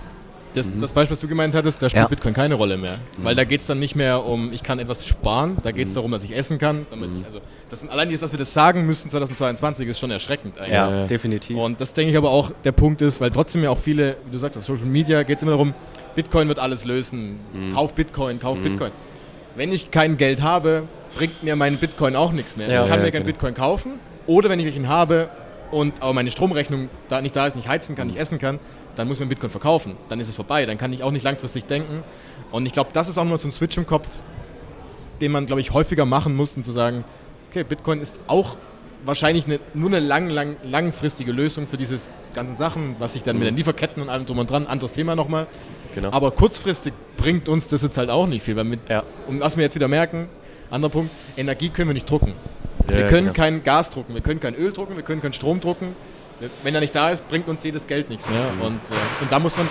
Das, 0.54 0.68
mhm. 0.68 0.80
das, 0.80 0.92
Beispiel, 0.92 1.14
was 1.14 1.20
du 1.20 1.28
gemeint 1.28 1.54
hattest, 1.54 1.80
da 1.80 1.88
spielt 1.88 2.02
ja. 2.02 2.08
Bitcoin 2.08 2.34
keine 2.34 2.56
Rolle 2.56 2.76
mehr. 2.76 2.98
Mhm. 3.16 3.24
Weil 3.24 3.34
da 3.36 3.44
geht 3.44 3.60
es 3.60 3.66
dann 3.66 3.78
nicht 3.78 3.94
mehr 3.94 4.24
um, 4.24 4.52
ich 4.52 4.62
kann 4.62 4.80
etwas 4.80 5.06
sparen, 5.06 5.56
da 5.62 5.70
geht 5.70 5.86
es 5.86 5.90
mhm. 5.90 5.94
darum, 5.94 6.10
dass 6.10 6.24
ich 6.24 6.36
essen 6.36 6.58
kann. 6.58 6.86
Damit 6.90 7.10
ich, 7.12 7.18
mhm. 7.18 7.24
also, 7.26 7.40
das 7.68 7.80
sind, 7.80 7.90
allein 7.90 8.10
jetzt, 8.10 8.22
dass 8.22 8.32
wir 8.32 8.38
das 8.38 8.52
sagen 8.52 8.84
müssen 8.84 9.10
2022, 9.10 9.88
ist 9.88 10.00
schon 10.00 10.10
erschreckend 10.10 10.58
eigentlich. 10.58 10.72
Ja, 10.72 11.06
definitiv. 11.06 11.56
Und 11.56 11.80
das 11.80 11.92
denke 11.92 12.10
ich 12.10 12.16
aber 12.16 12.30
auch, 12.30 12.50
der 12.64 12.72
Punkt 12.72 13.00
ist, 13.00 13.20
weil 13.20 13.30
trotzdem 13.30 13.62
ja 13.62 13.70
auch 13.70 13.78
viele, 13.78 14.16
wie 14.26 14.32
du 14.32 14.38
sagst, 14.38 14.58
auf 14.58 14.64
Social 14.64 14.86
Media 14.86 15.22
geht 15.22 15.36
es 15.36 15.42
immer 15.42 15.52
darum, 15.52 15.72
Bitcoin 16.16 16.48
wird 16.48 16.58
alles 16.58 16.84
lösen. 16.84 17.38
Mhm. 17.52 17.72
Kauf 17.72 17.94
Bitcoin, 17.94 18.40
kauf 18.40 18.58
mhm. 18.58 18.64
Bitcoin. 18.64 18.90
wenn 19.54 19.72
ich 19.72 19.92
kein 19.92 20.16
Geld 20.16 20.42
habe, 20.42 20.82
bringt 21.16 21.42
mir 21.44 21.54
mein 21.54 21.76
Bitcoin 21.76 22.16
auch 22.16 22.32
nichts 22.32 22.56
mehr. 22.56 22.68
Ja. 22.68 22.82
ich 22.82 22.90
kann 22.90 22.98
Ja, 22.98 23.04
mir 23.04 23.12
keinen 23.12 23.22
genau. 23.24 23.32
Bitcoin 23.32 23.54
kaufen 23.54 23.92
oder 24.26 24.48
wenn 24.48 24.58
ich 24.58 24.64
welchen 24.64 24.88
habe 24.88 25.28
und 25.70 26.02
aber 26.02 26.12
meine 26.12 26.30
Stromrechnung 26.30 26.88
da 27.08 27.20
nicht 27.20 27.34
da 27.36 27.46
ist, 27.46 27.56
nicht 27.56 27.68
heizen 27.68 27.94
kann, 27.94 28.08
nicht 28.08 28.18
essen 28.18 28.38
kann, 28.38 28.58
dann 28.96 29.08
muss 29.08 29.20
mir 29.20 29.26
Bitcoin 29.26 29.50
verkaufen. 29.50 29.96
Dann 30.08 30.20
ist 30.20 30.28
es 30.28 30.34
vorbei. 30.34 30.66
Dann 30.66 30.78
kann 30.78 30.92
ich 30.92 31.02
auch 31.02 31.10
nicht 31.12 31.22
langfristig 31.22 31.64
denken. 31.66 32.02
Und 32.50 32.66
ich 32.66 32.72
glaube, 32.72 32.90
das 32.92 33.08
ist 33.08 33.18
auch 33.18 33.24
nur 33.24 33.38
so 33.38 33.48
ein 33.48 33.52
Switch 33.52 33.76
im 33.76 33.86
Kopf, 33.86 34.08
den 35.20 35.32
man, 35.32 35.46
glaube 35.46 35.60
ich, 35.60 35.72
häufiger 35.72 36.04
machen 36.04 36.34
muss, 36.34 36.56
und 36.56 36.64
zu 36.64 36.72
sagen, 36.72 37.04
okay, 37.50 37.62
Bitcoin 37.62 38.00
ist 38.00 38.18
auch 38.26 38.56
wahrscheinlich 39.04 39.46
eine, 39.46 39.60
nur 39.74 39.88
eine 39.88 40.00
lang, 40.00 40.28
lang, 40.28 40.56
langfristige 40.64 41.32
Lösung 41.32 41.66
für 41.66 41.76
diese 41.76 41.98
ganzen 42.34 42.56
Sachen, 42.56 42.96
was 42.98 43.14
sich 43.14 43.22
dann 43.22 43.38
mit 43.38 43.46
den 43.46 43.56
Lieferketten 43.56 44.02
und 44.02 44.08
allem 44.08 44.26
drum 44.26 44.38
und 44.38 44.50
dran, 44.50 44.66
anderes 44.66 44.92
Thema 44.92 45.16
nochmal. 45.16 45.46
Genau. 45.94 46.10
Aber 46.12 46.30
kurzfristig 46.32 46.92
bringt 47.16 47.48
uns 47.48 47.68
das 47.68 47.82
jetzt 47.82 47.96
halt 47.96 48.10
auch 48.10 48.26
nicht 48.26 48.42
viel, 48.44 48.56
weil 48.56 48.64
mit, 48.64 48.80
Ja. 48.88 49.02
und 49.26 49.40
was 49.40 49.56
wir 49.56 49.64
jetzt 49.64 49.74
wieder 49.74 49.88
merken, 49.88 50.28
anderer 50.70 50.90
Punkt, 50.90 51.10
Energie 51.36 51.68
können 51.70 51.88
wir 51.88 51.94
nicht 51.94 52.08
drucken. 52.10 52.32
Ja, 52.90 52.98
wir 52.98 53.06
können 53.08 53.28
genau. 53.28 53.36
kein 53.36 53.64
Gas 53.64 53.90
drucken, 53.90 54.14
wir 54.14 54.20
können 54.20 54.40
kein 54.40 54.54
Öl 54.54 54.72
drucken, 54.72 54.96
wir 54.96 55.02
können 55.02 55.22
keinen 55.22 55.32
Strom 55.32 55.60
drucken. 55.60 55.94
Wenn 56.62 56.74
er 56.74 56.80
nicht 56.80 56.94
da 56.94 57.10
ist, 57.10 57.28
bringt 57.28 57.48
uns 57.48 57.62
jedes 57.64 57.86
Geld 57.86 58.08
nichts 58.08 58.28
mehr. 58.28 58.52
Mhm. 58.54 58.60
Und, 58.62 58.80
äh, 58.90 59.22
und 59.22 59.30
da 59.30 59.38
muss 59.38 59.56
man, 59.56 59.68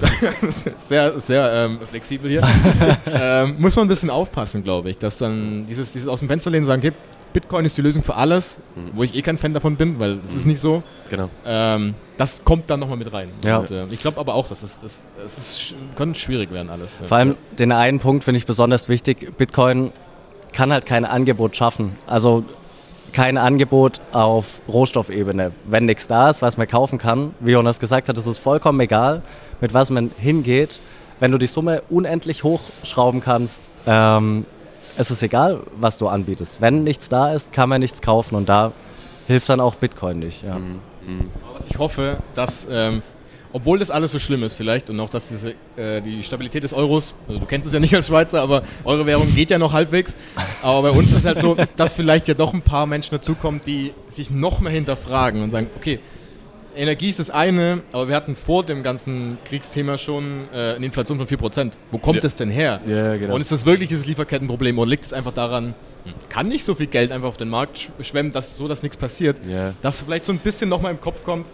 sehr, 0.78 1.20
sehr 1.20 1.52
ähm, 1.52 1.78
flexibel 1.90 2.30
hier, 2.30 2.42
ähm, 3.12 3.56
muss 3.58 3.76
man 3.76 3.86
ein 3.86 3.88
bisschen 3.88 4.10
aufpassen, 4.10 4.64
glaube 4.64 4.90
ich, 4.90 4.98
dass 4.98 5.18
dann 5.18 5.66
dieses, 5.66 5.92
dieses 5.92 6.08
aus 6.08 6.18
dem 6.20 6.28
Fenster 6.28 6.50
lehnen 6.50 6.66
sagen, 6.66 6.80
okay, 6.80 6.92
Bitcoin 7.32 7.64
ist 7.64 7.78
die 7.78 7.82
Lösung 7.82 8.02
für 8.02 8.14
alles, 8.16 8.58
Mhm. 8.74 8.90
wo 8.94 9.02
ich 9.02 9.14
eh 9.14 9.22
kein 9.22 9.38
Fan 9.38 9.54
davon 9.54 9.76
bin, 9.76 9.98
weil 10.00 10.18
es 10.28 10.34
ist 10.34 10.46
nicht 10.46 10.60
so. 10.60 10.82
Genau. 11.10 11.30
Ähm, 11.46 11.94
das 12.18 12.40
kommt 12.44 12.68
dann 12.70 12.80
nochmal 12.80 12.98
mit 12.98 13.10
rein. 13.12 13.28
Ja. 13.44 13.58
Und, 13.58 13.70
äh, 13.70 13.86
ich 13.90 14.00
glaube 14.00 14.18
aber 14.20 14.34
auch, 14.34 14.48
dass 14.48 14.62
es 14.62 14.78
das, 14.80 15.00
das 15.20 15.38
ist, 15.38 15.74
kann 15.96 16.14
schwierig 16.14 16.50
werden 16.52 16.70
alles. 16.70 16.92
Vor 17.06 17.16
allem 17.16 17.36
den 17.58 17.72
einen 17.72 18.00
Punkt 18.00 18.24
finde 18.24 18.38
ich 18.38 18.46
besonders 18.46 18.88
wichtig. 18.88 19.36
Bitcoin 19.38 19.92
kann 20.52 20.72
halt 20.72 20.86
kein 20.86 21.04
Angebot 21.04 21.56
schaffen. 21.56 21.98
Also 22.06 22.44
kein 23.12 23.36
Angebot 23.36 24.00
auf 24.12 24.60
Rohstoffebene. 24.68 25.52
Wenn 25.64 25.84
nichts 25.86 26.08
da 26.08 26.30
ist, 26.30 26.42
was 26.42 26.56
man 26.56 26.66
kaufen 26.66 26.98
kann, 26.98 27.34
wie 27.40 27.52
Jonas 27.52 27.78
gesagt 27.78 28.08
hat, 28.08 28.16
es 28.16 28.26
ist 28.26 28.38
vollkommen 28.38 28.80
egal, 28.80 29.22
mit 29.60 29.74
was 29.74 29.90
man 29.90 30.10
hingeht. 30.18 30.80
Wenn 31.20 31.30
du 31.30 31.38
die 31.38 31.46
Summe 31.46 31.82
unendlich 31.90 32.42
hochschrauben 32.42 33.20
kannst, 33.20 33.68
ähm, 33.86 34.46
es 34.96 35.10
ist 35.10 35.22
egal, 35.22 35.60
was 35.76 35.98
du 35.98 36.08
anbietest. 36.08 36.60
Wenn 36.60 36.84
nichts 36.84 37.08
da 37.08 37.32
ist, 37.32 37.52
kann 37.52 37.68
man 37.68 37.80
nichts 37.80 38.00
kaufen 38.02 38.34
und 38.34 38.48
da 38.48 38.72
hilft 39.26 39.48
dann 39.48 39.60
auch 39.60 39.74
Bitcoin 39.74 40.18
nicht. 40.18 40.42
Ja. 40.42 40.58
Mhm. 40.58 40.80
Aber 41.48 41.58
was 41.60 41.66
ich 41.68 41.78
hoffe, 41.78 42.18
dass, 42.34 42.66
ähm, 42.70 43.02
obwohl 43.52 43.78
das 43.78 43.90
alles 43.90 44.10
so 44.12 44.18
schlimm 44.18 44.42
ist 44.42 44.54
vielleicht 44.54 44.88
und 44.90 44.98
auch, 45.00 45.10
dass 45.10 45.28
diese, 45.28 45.54
äh, 45.76 46.00
die 46.00 46.22
Stabilität 46.22 46.64
des 46.64 46.72
Euros, 46.72 47.14
also 47.28 47.38
du 47.40 47.46
kennst 47.46 47.66
es 47.66 47.72
ja 47.72 47.80
nicht 47.80 47.94
als 47.94 48.06
Schweizer, 48.08 48.40
aber 48.40 48.62
eure 48.84 49.04
Währung 49.06 49.32
geht 49.34 49.50
ja 49.50 49.58
noch 49.58 49.72
halbwegs, 49.72 50.14
aber 50.62 50.82
bei 50.82 50.90
uns 50.90 51.10
ist 51.12 51.18
es 51.18 51.24
halt 51.26 51.40
so, 51.40 51.56
dass 51.76 51.94
vielleicht 51.94 52.28
ja 52.28 52.34
doch 52.34 52.54
ein 52.54 52.62
paar 52.62 52.86
Menschen 52.86 53.14
dazukommen, 53.16 53.60
die 53.66 53.92
sich 54.10 54.30
noch 54.30 54.60
mehr 54.60 54.72
hinterfragen 54.72 55.42
und 55.42 55.50
sagen, 55.50 55.68
okay, 55.76 55.98
Energie 56.74 57.10
ist 57.10 57.18
das 57.18 57.28
eine, 57.28 57.82
aber 57.92 58.08
wir 58.08 58.16
hatten 58.16 58.34
vor 58.34 58.64
dem 58.64 58.82
ganzen 58.82 59.36
Kriegsthema 59.44 59.98
schon 59.98 60.44
äh, 60.54 60.74
eine 60.76 60.86
Inflation 60.86 61.18
von 61.18 61.26
4%. 61.26 61.72
Wo 61.90 61.98
kommt 61.98 62.22
Ja. 62.22 62.26
es 62.26 62.34
denn 62.34 62.48
her? 62.48 62.80
Ja, 62.86 63.14
genau. 63.18 63.34
Und 63.34 63.42
ist 63.42 63.52
das 63.52 63.66
wirklich 63.66 63.90
dieses 63.90 64.06
Lieferkettenproblem 64.06 64.78
oder 64.78 64.88
liegt 64.88 65.04
es 65.04 65.12
einfach 65.12 65.34
daran, 65.34 65.74
kann 66.30 66.48
nicht 66.48 66.64
so 66.64 66.74
viel 66.74 66.86
Geld 66.86 67.12
einfach 67.12 67.28
auf 67.28 67.36
den 67.36 67.50
Markt 67.50 67.76
sch- 67.76 68.02
schwemmen, 68.02 68.32
dass 68.32 68.56
so 68.56 68.68
dass 68.68 68.82
nichts 68.82 68.96
passiert? 68.96 69.36
Ja. 69.46 69.74
dass 69.82 70.00
vielleicht 70.00 70.24
so 70.24 70.32
ein 70.32 70.38
bisschen 70.38 70.70
nochmal 70.70 70.92
im 70.92 71.00
Kopf 71.00 71.22
kommt, 71.24 71.44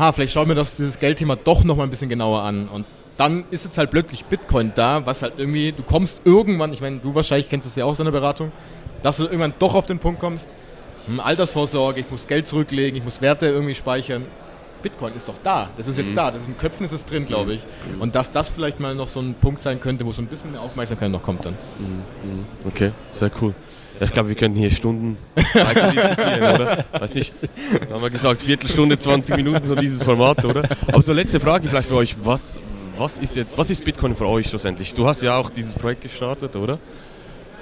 ha, 0.00 0.12
vielleicht 0.12 0.32
schauen 0.32 0.48
wir 0.48 0.54
das, 0.54 0.76
dieses 0.76 0.98
Geldthema 0.98 1.36
doch 1.36 1.62
nochmal 1.62 1.86
ein 1.86 1.90
bisschen 1.90 2.08
genauer 2.08 2.42
an. 2.42 2.68
Und 2.68 2.86
dann 3.16 3.44
ist 3.50 3.64
jetzt 3.64 3.78
halt 3.78 3.90
plötzlich 3.90 4.24
Bitcoin 4.24 4.72
da, 4.74 5.04
was 5.04 5.22
halt 5.22 5.34
irgendwie, 5.36 5.72
du 5.72 5.82
kommst 5.82 6.22
irgendwann, 6.24 6.72
ich 6.72 6.80
meine, 6.80 6.98
du 6.98 7.14
wahrscheinlich 7.14 7.48
kennst 7.48 7.66
es 7.66 7.76
ja 7.76 7.84
auch 7.84 7.94
so 7.94 8.02
eine 8.02 8.10
Beratung, 8.10 8.50
dass 9.02 9.18
du 9.18 9.24
irgendwann 9.24 9.52
doch 9.58 9.74
auf 9.74 9.86
den 9.86 9.98
Punkt 9.98 10.20
kommst, 10.20 10.48
hm, 11.06 11.20
Altersvorsorge, 11.20 12.00
ich 12.00 12.10
muss 12.10 12.26
Geld 12.26 12.46
zurücklegen, 12.46 12.96
ich 12.98 13.04
muss 13.04 13.20
Werte 13.20 13.46
irgendwie 13.46 13.74
speichern. 13.74 14.24
Bitcoin 14.82 15.14
ist 15.14 15.28
doch 15.28 15.34
da, 15.42 15.68
das 15.76 15.86
ist 15.86 15.98
jetzt 15.98 16.16
da, 16.16 16.30
das 16.30 16.40
ist 16.40 16.48
im 16.48 16.56
Köpfen 16.56 16.86
ist 16.86 16.92
es 16.92 17.04
drin, 17.04 17.26
glaube 17.26 17.52
ich. 17.52 17.66
Und 17.98 18.14
dass 18.14 18.30
das 18.30 18.48
vielleicht 18.48 18.80
mal 18.80 18.94
noch 18.94 19.08
so 19.08 19.20
ein 19.20 19.34
Punkt 19.34 19.60
sein 19.60 19.78
könnte, 19.78 20.06
wo 20.06 20.12
so 20.12 20.22
ein 20.22 20.26
bisschen 20.26 20.52
mehr 20.52 20.62
Aufmerksamkeit 20.62 21.10
noch 21.10 21.22
kommt 21.22 21.44
dann. 21.44 21.54
Okay, 22.66 22.92
sehr 23.10 23.30
cool. 23.42 23.54
Ja, 24.00 24.06
ich 24.06 24.12
glaube, 24.12 24.30
wir 24.30 24.34
könnten 24.36 24.58
hier 24.58 24.70
Stunden 24.70 25.18
weiter 25.34 25.92
diskutieren, 25.92 26.54
oder? 26.54 26.84
Weiß 26.98 27.14
nicht. 27.14 27.32
Wir 27.86 27.94
haben 27.94 28.02
ja 28.02 28.08
gesagt, 28.08 28.40
Viertelstunde, 28.40 28.98
20 28.98 29.36
Minuten, 29.36 29.66
so 29.66 29.74
dieses 29.74 30.02
Format, 30.02 30.42
oder? 30.44 30.62
Aber 30.88 31.02
so 31.02 31.12
letzte 31.12 31.38
Frage 31.38 31.68
vielleicht 31.68 31.88
für 31.88 31.96
euch. 31.96 32.16
Was, 32.24 32.58
was 32.96 33.18
ist 33.18 33.36
jetzt, 33.36 33.56
was 33.58 33.68
ist 33.70 33.84
Bitcoin 33.84 34.16
für 34.16 34.26
euch 34.26 34.48
schlussendlich? 34.48 34.94
Du 34.94 35.06
hast 35.06 35.22
ja 35.22 35.36
auch 35.36 35.50
dieses 35.50 35.74
Projekt 35.74 36.00
gestartet, 36.02 36.56
oder? 36.56 36.78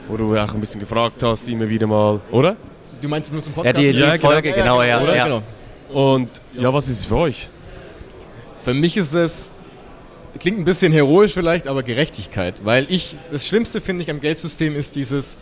Wo 0.07 0.17
du 0.17 0.37
auch 0.37 0.55
ein 0.55 0.61
bisschen 0.61 0.79
gefragt 0.81 1.23
hast, 1.23 1.49
immer 1.49 1.69
wieder 1.69 1.87
mal, 1.89 2.21
oder? 2.31 2.57
Du 3.03 3.09
meinst 3.09 3.33
nur 3.33 3.43
zum 3.43 3.53
Ja, 3.53 3.57
Podcast? 3.57 3.79
die, 3.79 3.93
die 3.93 3.99
Ja, 3.99 4.17
genau. 4.17 4.31
Folge, 4.31 4.53
genau, 4.53 4.83
ja. 4.83 5.03
oder? 5.03 5.17
ja. 5.17 5.25
Genau. 5.25 5.43
Und 5.93 6.29
ja, 6.55 6.73
was 6.73 6.89
ist 6.89 7.01
es 7.01 7.05
für 7.07 7.17
euch? 7.17 7.49
Für 8.65 8.75
mich 8.75 8.97
ist 8.97 9.13
es, 9.13 9.51
klingt 10.39 10.59
ein 10.59 10.65
bisschen 10.65 10.93
heroisch 10.93 11.33
vielleicht, 11.33 11.67
aber 11.67 11.83
Gerechtigkeit. 11.83 12.55
Weil 12.63 12.87
ich, 12.89 13.17
das 13.33 13.47
Schlimmste 13.47 13.81
finde 13.81 14.05
ich 14.05 14.11
am 14.11 14.21
Geldsystem 14.21 14.77
ist 14.77 14.95
dieses, 14.97 15.37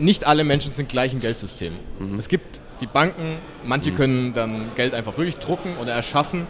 nicht 0.00 0.26
alle 0.26 0.44
Menschen 0.44 0.72
sind 0.72 0.88
gleich 0.88 1.12
im 1.12 1.20
Geldsystem. 1.20 1.74
Es 2.18 2.28
gibt 2.28 2.60
die 2.80 2.86
Banken, 2.86 3.36
manche 3.64 3.92
können 3.92 4.32
dann 4.32 4.72
Geld 4.74 4.94
einfach 4.94 5.16
wirklich 5.18 5.36
drucken 5.36 5.76
oder 5.76 5.92
erschaffen 5.92 6.46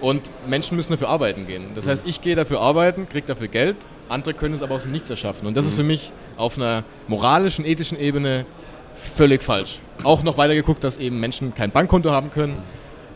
und 0.00 0.30
Menschen 0.46 0.76
müssen 0.76 0.92
dafür 0.92 1.08
arbeiten 1.08 1.46
gehen. 1.46 1.70
Das 1.74 1.86
heißt, 1.86 2.06
ich 2.06 2.20
gehe 2.20 2.36
dafür 2.36 2.60
arbeiten, 2.60 3.08
kriege 3.08 3.26
dafür 3.26 3.48
Geld, 3.48 3.76
andere 4.08 4.34
können 4.34 4.54
es 4.54 4.62
aber 4.62 4.74
aus 4.74 4.82
dem 4.82 4.92
Nichts 4.92 5.10
erschaffen. 5.10 5.46
Und 5.46 5.56
das 5.56 5.66
ist 5.66 5.74
für 5.74 5.82
mich 5.82 6.12
auf 6.36 6.56
einer 6.56 6.84
moralischen, 7.08 7.64
ethischen 7.64 7.98
Ebene 7.98 8.46
völlig 8.94 9.42
falsch. 9.42 9.80
Auch 10.04 10.22
noch 10.22 10.36
weiter 10.36 10.54
geguckt, 10.54 10.84
dass 10.84 10.98
eben 10.98 11.18
Menschen 11.20 11.54
kein 11.54 11.70
Bankkonto 11.70 12.10
haben 12.10 12.30
können. 12.30 12.56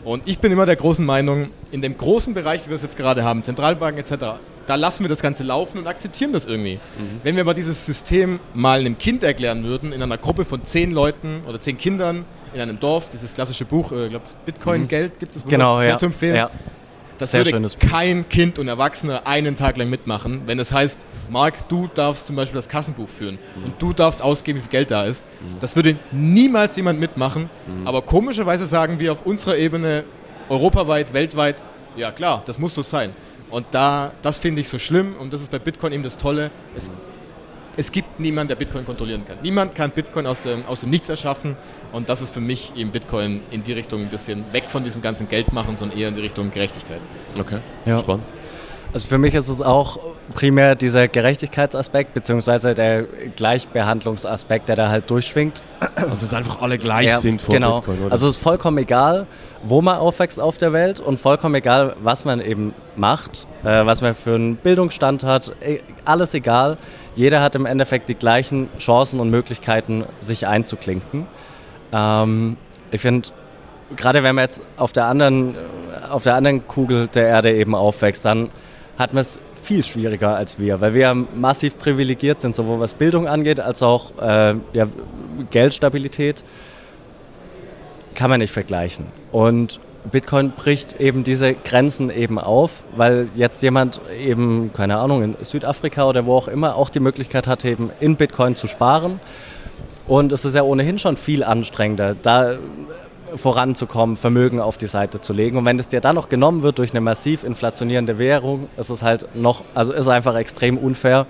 Und 0.03 0.23
ich 0.25 0.39
bin 0.39 0.51
immer 0.51 0.65
der 0.65 0.75
großen 0.75 1.05
Meinung, 1.05 1.49
in 1.71 1.81
dem 1.81 1.97
großen 1.97 2.33
Bereich, 2.33 2.65
wie 2.65 2.69
wir 2.69 2.75
es 2.75 2.81
jetzt 2.81 2.97
gerade 2.97 3.23
haben, 3.23 3.43
Zentralbanken 3.43 4.03
etc., 4.03 4.39
da 4.65 4.75
lassen 4.75 5.03
wir 5.03 5.09
das 5.09 5.21
Ganze 5.21 5.43
laufen 5.43 5.77
und 5.77 5.87
akzeptieren 5.87 6.31
das 6.31 6.45
irgendwie. 6.45 6.79
Wenn 7.23 7.35
wir 7.35 7.41
aber 7.41 7.53
dieses 7.53 7.85
System 7.85 8.39
mal 8.53 8.79
einem 8.79 8.97
Kind 8.97 9.21
erklären 9.21 9.65
würden, 9.65 9.91
in 9.91 10.01
einer 10.01 10.17
Gruppe 10.17 10.45
von 10.45 10.63
zehn 10.63 10.91
Leuten 10.91 11.41
oder 11.47 11.59
zehn 11.59 11.77
Kindern 11.77 12.23
in 12.53 12.61
einem 12.61 12.79
Dorf, 12.79 13.09
dieses 13.09 13.33
klassische 13.33 13.65
Buch, 13.65 13.91
äh, 13.91 14.05
ich 14.05 14.09
glaube, 14.11 14.25
Bitcoin-Geld 14.45 15.19
gibt 15.19 15.35
es 15.35 15.45
Genau, 15.45 15.81
sehr 15.81 15.89
ja. 15.91 15.97
zu 15.97 16.05
empfehlen. 16.05 16.35
ja. 16.35 16.49
Das 17.23 17.31
Sehr 17.31 17.45
würde 17.45 17.65
kein 17.79 18.27
Kind 18.27 18.59
und 18.59 18.67
Erwachsener 18.67 19.25
einen 19.25 19.55
Tag 19.55 19.77
lang 19.77 19.89
mitmachen, 19.89 20.41
wenn 20.45 20.59
es 20.59 20.73
heißt, 20.73 21.05
Marc, 21.29 21.69
du 21.69 21.89
darfst 21.95 22.27
zum 22.27 22.35
Beispiel 22.35 22.57
das 22.57 22.67
Kassenbuch 22.67 23.07
führen 23.07 23.39
und 23.63 23.81
du 23.81 23.93
darfst 23.93 24.21
ausgeben, 24.21 24.57
wie 24.57 24.63
viel 24.63 24.71
Geld 24.71 24.91
da 24.91 25.05
ist. 25.05 25.23
Das 25.61 25.77
würde 25.77 25.95
niemals 26.11 26.75
jemand 26.75 26.99
mitmachen. 26.99 27.49
Aber 27.85 28.01
komischerweise 28.01 28.65
sagen 28.65 28.99
wir 28.99 29.13
auf 29.13 29.25
unserer 29.25 29.55
Ebene, 29.55 30.03
europaweit, 30.49 31.13
weltweit, 31.13 31.63
ja 31.95 32.11
klar, 32.11 32.43
das 32.45 32.59
muss 32.59 32.75
so 32.75 32.81
sein. 32.81 33.13
Und 33.49 33.67
da, 33.71 34.11
das 34.21 34.37
finde 34.39 34.59
ich 34.59 34.67
so 34.67 34.77
schlimm 34.77 35.15
und 35.17 35.31
das 35.31 35.39
ist 35.39 35.49
bei 35.49 35.59
Bitcoin 35.59 35.93
eben 35.93 36.03
das 36.03 36.17
Tolle. 36.17 36.51
Es, 36.75 36.91
es 37.77 37.89
gibt 37.89 38.19
niemanden, 38.19 38.49
der 38.49 38.55
Bitcoin 38.55 38.85
kontrollieren 38.85 39.23
kann. 39.25 39.37
Niemand 39.41 39.75
kann 39.75 39.91
Bitcoin 39.91 40.27
aus 40.27 40.41
dem, 40.41 40.65
aus 40.65 40.81
dem 40.81 40.89
Nichts 40.89 41.07
erschaffen 41.07 41.55
und 41.93 42.09
das 42.09 42.21
ist 42.21 42.33
für 42.33 42.41
mich 42.41 42.73
eben 42.75 42.91
Bitcoin 42.91 43.41
in 43.51 43.63
die 43.63 43.73
Richtung 43.73 44.01
ein 44.01 44.09
bisschen 44.09 44.43
weg 44.51 44.65
von 44.69 44.83
diesem 44.83 45.01
ganzen 45.01 45.29
Geld 45.29 45.53
machen, 45.53 45.77
sondern 45.77 45.97
eher 45.97 46.09
in 46.09 46.15
die 46.15 46.21
Richtung 46.21 46.51
Gerechtigkeit. 46.51 46.99
Okay, 47.39 47.59
Ja. 47.85 47.99
spannend. 47.99 48.25
Also 48.93 49.07
für 49.07 49.17
mich 49.17 49.33
ist 49.33 49.47
es 49.49 49.59
auch 49.59 49.97
primär 50.35 50.75
dieser 50.75 51.07
Gerechtigkeitsaspekt, 51.07 52.13
beziehungsweise 52.13 52.75
der 52.75 53.05
Gleichbehandlungsaspekt, 53.35 54.69
der 54.69 54.75
da 54.75 54.89
halt 54.89 55.09
durchschwingt. 55.09 55.63
Also, 55.95 56.09
dass 56.21 56.33
einfach 56.33 56.61
alle 56.61 56.77
gleich 56.77 57.07
Ja, 57.07 57.19
sind 57.19 57.41
vor 57.41 57.55
genau. 57.55 57.77
Bitcoin, 57.77 58.01
oder? 58.03 58.11
Also 58.11 58.27
es 58.27 58.35
ist 58.37 58.41
vollkommen 58.43 58.77
egal, 58.77 59.25
wo 59.63 59.81
man 59.81 59.97
aufwächst 59.97 60.39
auf 60.39 60.57
der 60.59 60.73
Welt 60.73 60.99
und 60.99 61.19
vollkommen 61.19 61.55
egal, 61.55 61.95
was 62.03 62.23
man 62.23 62.39
eben 62.39 62.73
macht, 62.95 63.47
äh, 63.63 63.83
was 63.85 64.01
man 64.01 64.13
für 64.13 64.35
einen 64.35 64.57
Bildungsstand 64.57 65.23
hat, 65.23 65.51
eh, 65.61 65.79
alles 66.05 66.33
egal. 66.35 66.77
Jeder 67.15 67.41
hat 67.41 67.55
im 67.55 67.65
Endeffekt 67.65 68.09
die 68.09 68.15
gleichen 68.15 68.69
Chancen 68.77 69.19
und 69.19 69.29
Möglichkeiten, 69.31 70.05
sich 70.19 70.45
einzuklinken. 70.47 71.25
Ähm, 71.93 72.57
ich 72.91 73.01
finde, 73.01 73.29
gerade 73.95 74.23
wenn 74.23 74.35
man 74.35 74.43
jetzt 74.43 74.63
auf 74.77 74.91
der 74.91 75.05
anderen, 75.05 75.55
auf 76.09 76.23
der 76.23 76.35
anderen 76.35 76.67
Kugel 76.67 77.07
der 77.07 77.27
Erde 77.27 77.53
eben 77.53 77.75
aufwächst, 77.75 78.25
dann 78.25 78.49
hat 78.97 79.13
man 79.13 79.21
es 79.21 79.39
viel 79.61 79.83
schwieriger 79.83 80.35
als 80.35 80.59
wir, 80.59 80.81
weil 80.81 80.93
wir 80.93 81.13
massiv 81.13 81.77
privilegiert 81.77 82.41
sind, 82.41 82.55
sowohl 82.55 82.79
was 82.79 82.93
Bildung 82.93 83.27
angeht, 83.27 83.59
als 83.59 83.81
auch 83.81 84.11
äh, 84.21 84.55
ja, 84.73 84.87
Geldstabilität. 85.51 86.43
Kann 88.13 88.29
man 88.29 88.41
nicht 88.41 88.53
vergleichen. 88.53 89.05
Und 89.31 89.79
Bitcoin 90.11 90.51
bricht 90.51 90.99
eben 90.99 91.23
diese 91.23 91.53
Grenzen 91.53 92.09
eben 92.09 92.37
auf, 92.37 92.83
weil 92.95 93.29
jetzt 93.35 93.63
jemand 93.63 94.01
eben, 94.19 94.71
keine 94.73 94.97
Ahnung, 94.97 95.23
in 95.23 95.35
Südafrika 95.41 96.07
oder 96.07 96.25
wo 96.25 96.35
auch 96.35 96.47
immer 96.47 96.75
auch 96.75 96.89
die 96.89 96.99
Möglichkeit 96.99 97.47
hat, 97.47 97.63
eben 97.65 97.89
in 97.99 98.17
Bitcoin 98.17 98.55
zu 98.55 98.67
sparen. 98.67 99.19
Und 100.07 100.31
es 100.31 100.45
ist 100.45 100.55
ja 100.55 100.63
ohnehin 100.63 100.99
schon 100.99 101.17
viel 101.17 101.43
anstrengender, 101.43 102.15
da 102.21 102.57
voranzukommen, 103.35 104.15
Vermögen 104.15 104.59
auf 104.59 104.77
die 104.77 104.87
Seite 104.87 105.21
zu 105.21 105.33
legen. 105.33 105.57
Und 105.57 105.65
wenn 105.65 105.79
es 105.79 105.87
dir 105.87 106.01
dann 106.01 106.15
noch 106.15 106.29
genommen 106.29 106.63
wird 106.63 106.77
durch 106.79 106.91
eine 106.91 107.01
massiv 107.01 107.43
inflationierende 107.43 108.17
Währung, 108.17 108.67
ist 108.77 108.89
es 108.89 109.01
halt 109.01 109.27
noch, 109.35 109.61
also 109.73 109.93
ist 109.93 110.07
einfach 110.07 110.35
extrem 110.35 110.77
unfair. 110.77 111.25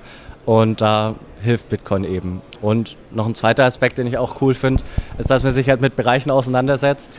Und 0.46 0.82
da 0.82 1.16
hilft 1.42 1.70
Bitcoin 1.70 2.04
eben. 2.04 2.42
Und 2.62 2.98
noch 3.12 3.28
ein 3.28 3.36
zweiter 3.36 3.64
Aspekt, 3.64 3.98
den 3.98 4.08
ich 4.08 4.18
auch 4.18 4.42
cool 4.42 4.54
finde, 4.54 4.84
ist, 5.18 5.30
dass 5.30 5.44
man 5.44 5.54
sich 5.54 5.70
halt 5.70 5.80
mit 5.80 5.96
Bereichen 5.96 6.32
auseinandersetzt, 6.32 7.12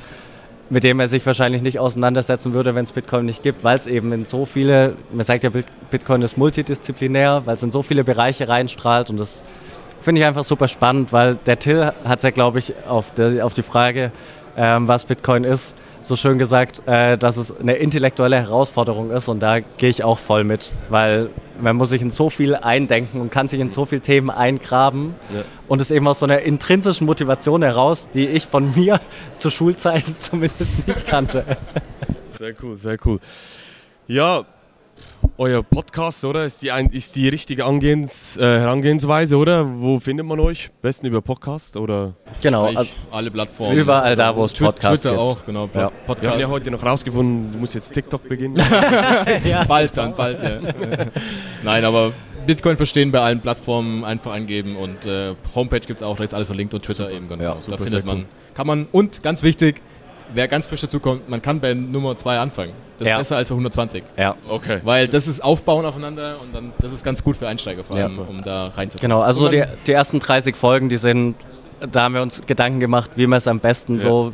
mit 0.69 0.85
denen 0.85 1.01
er 1.01 1.09
sich 1.09 1.25
wahrscheinlich 1.25 1.63
nicht 1.63 1.79
auseinandersetzen 1.79 2.53
würde, 2.53 2.75
wenn 2.75 2.85
es 2.85 2.93
Bitcoin 2.93 3.25
nicht 3.25 3.43
gibt, 3.43 3.65
weil 3.65 3.79
es 3.79 3.87
eben 3.87 4.13
in 4.13 4.27
so 4.27 4.45
viele, 4.45 4.97
man 5.13 5.25
sagt 5.25 5.45
ja, 5.45 5.51
Bitcoin 5.91 6.21
ist 6.23 6.37
multidisziplinär, 6.37 7.43
weil 7.47 7.55
es 7.55 7.63
in 7.63 7.71
so 7.71 7.83
viele 7.83 8.05
Bereiche 8.05 8.49
reinstrahlt 8.49 9.09
und 9.09 9.19
das 9.19 9.43
finde 10.05 10.21
ich 10.21 10.27
einfach 10.27 10.45
super 10.45 10.69
spannend, 10.69 11.13
weil 11.13 11.37
der 11.47 11.59
Till 11.59 11.93
hat 12.05 12.19
es 12.19 12.23
ja, 12.23 12.31
glaube 12.31 12.59
ich, 12.59 12.75
auf, 12.87 13.11
der, 13.13 13.45
auf 13.45 13.55
die 13.55 13.63
Frage, 13.63 14.13
ähm, 14.57 14.87
was 14.87 15.07
Bitcoin 15.07 15.45
ist, 15.45 15.75
so 16.03 16.17
schön 16.17 16.39
gesagt, 16.39 16.83
äh, 16.87 17.17
dass 17.17 17.39
es 17.39 17.59
eine 17.59 17.77
intellektuelle 17.77 18.37
Herausforderung 18.37 19.11
ist 19.11 19.29
und 19.29 19.41
da 19.41 19.61
gehe 19.61 19.89
ich 19.89 20.05
auch 20.05 20.19
voll 20.19 20.45
mit, 20.45 20.71
weil 20.91 21.31
man 21.61 21.77
muss 21.77 21.89
sich 21.89 22.03
in 22.03 22.11
so 22.11 22.29
viel 22.29 22.55
eindenken 22.55 23.21
und 23.21 23.31
kann 23.31 23.49
sich 23.49 23.59
in 23.59 23.71
so 23.71 23.87
viele 23.87 24.03
Themen 24.03 24.29
eingraben 24.29 25.15
ja. 25.35 25.43
und 25.67 25.81
es 25.81 25.91
eben 25.91 26.07
aus 26.07 26.19
so 26.19 26.27
einer 26.27 26.41
intrinsischen 26.41 27.07
Motivation 27.07 27.63
heraus, 27.63 28.11
die 28.11 28.27
ich 28.27 28.47
von 28.47 28.75
mir 28.77 29.01
zu 29.39 29.51
Schulzeiten 29.51 30.17
zumindest 30.19 30.87
nicht 30.87 31.07
kannte. 31.07 31.45
Sehr 32.25 32.55
cool, 32.63 32.77
sehr 32.77 32.99
cool. 33.07 33.21
Ja, 34.07 34.45
euer 35.37 35.63
Podcast, 35.63 36.25
oder? 36.25 36.45
Ist 36.45 36.63
die, 36.63 36.71
ein, 36.71 36.87
ist 36.91 37.17
die 37.17 37.29
richtige 37.29 37.65
Angehens, 37.65 38.37
äh, 38.37 38.43
Herangehensweise, 38.43 39.37
oder? 39.37 39.69
Wo 39.81 39.99
findet 39.99 40.27
man 40.27 40.39
euch? 40.41 40.71
Besten 40.81 41.07
über 41.07 41.21
Podcast 41.21 41.77
oder? 41.77 42.15
Genau, 42.41 42.67
also 42.67 42.95
alle 43.11 43.31
Plattformen. 43.31 43.77
Überall 43.77 44.17
da, 44.17 44.35
wo 44.37 44.45
es 44.45 44.53
Podcasts 44.53 45.03
Twitter 45.03 45.17
gibt. 45.17 45.21
auch, 45.21 45.45
genau. 45.45 45.69
Ja. 45.75 45.91
Wir 46.21 46.31
haben 46.31 46.41
ja 46.41 46.49
heute 46.49 46.71
noch 46.71 46.85
rausgefunden, 46.85 47.53
du 47.53 47.59
musst 47.59 47.75
jetzt 47.75 47.93
TikTok 47.93 48.29
beginnen. 48.29 48.57
ja. 49.45 49.65
Bald 49.65 49.97
dann, 49.97 50.15
bald, 50.15 50.43
ja. 50.43 50.61
Nein, 51.65 51.85
aber 51.85 52.13
Bitcoin 52.47 52.77
verstehen 52.77 53.11
bei 53.11 53.21
allen 53.21 53.41
Plattformen 53.41 54.05
einfach 54.05 54.33
eingeben 54.33 54.77
und 54.77 55.05
äh, 55.07 55.35
Homepage 55.55 55.81
gibt 55.81 56.01
es 56.01 56.03
auch, 56.03 56.17
da 56.17 56.25
ist 56.25 56.35
alles 56.35 56.49
verlinkt 56.49 56.75
und 56.75 56.83
Twitter 56.85 57.11
eben, 57.11 57.29
genau. 57.29 57.43
Ja, 57.43 57.57
da 57.69 57.77
findet 57.77 58.05
man, 58.05 58.27
kann 58.55 58.67
man, 58.67 58.87
und 58.93 59.23
ganz 59.23 59.43
wichtig, 59.43 59.83
wer 60.35 60.49
ganz 60.49 60.67
frisch 60.67 60.83
dazu 60.83 61.01
kommt, 61.01 61.29
man 61.29 61.41
kann 61.41 61.61
bei 61.61 61.75
Nummer 61.75 62.17
2 62.17 62.39
anfangen. 62.39 62.73
Das 62.99 63.09
ja. 63.09 63.15
ist 63.15 63.21
besser 63.21 63.37
als 63.37 63.49
bei 63.49 63.55
120. 63.55 64.05
Ja. 64.17 64.37
Okay. 64.49 64.81
Weil 64.85 65.09
das 65.09 65.27
ist 65.27 65.43
Aufbauen 65.43 65.85
aufeinander 65.85 66.37
und 66.41 66.55
dann 66.55 66.73
das 66.79 66.93
ist 66.93 67.05
ganz 67.05 67.25
gut 67.25 67.37
für 67.37 67.49
Einsteiger 67.49 67.83
vor 67.83 67.97
allem, 67.97 68.17
ja. 68.17 68.23
um 68.23 68.43
da 68.43 68.69
reinzukommen. 68.69 69.11
Genau, 69.11 69.21
also 69.23 69.49
die, 69.49 69.65
die 69.87 69.93
ersten 69.93 70.21
30 70.21 70.55
Folgen, 70.55 70.89
die 70.89 70.97
sind 70.97 71.37
da 71.91 72.03
haben 72.03 72.15
wir 72.15 72.23
uns 72.23 72.43
Gedanken 72.47 72.81
gemacht, 72.81 73.11
wie 73.17 73.27
man 73.27 73.39
es 73.39 73.49
am 73.49 73.61
besten 73.61 73.97
ja. 73.97 74.03
so 74.03 74.33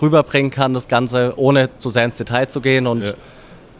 rüberbringen 0.00 0.50
kann, 0.50 0.74
das 0.74 0.88
Ganze, 0.88 1.34
ohne 1.36 1.76
zu 1.76 1.90
sehr 1.90 2.04
ins 2.04 2.16
Detail 2.16 2.48
zu 2.48 2.60
gehen 2.60 2.86
und 2.86 3.04
ja. 3.04 3.12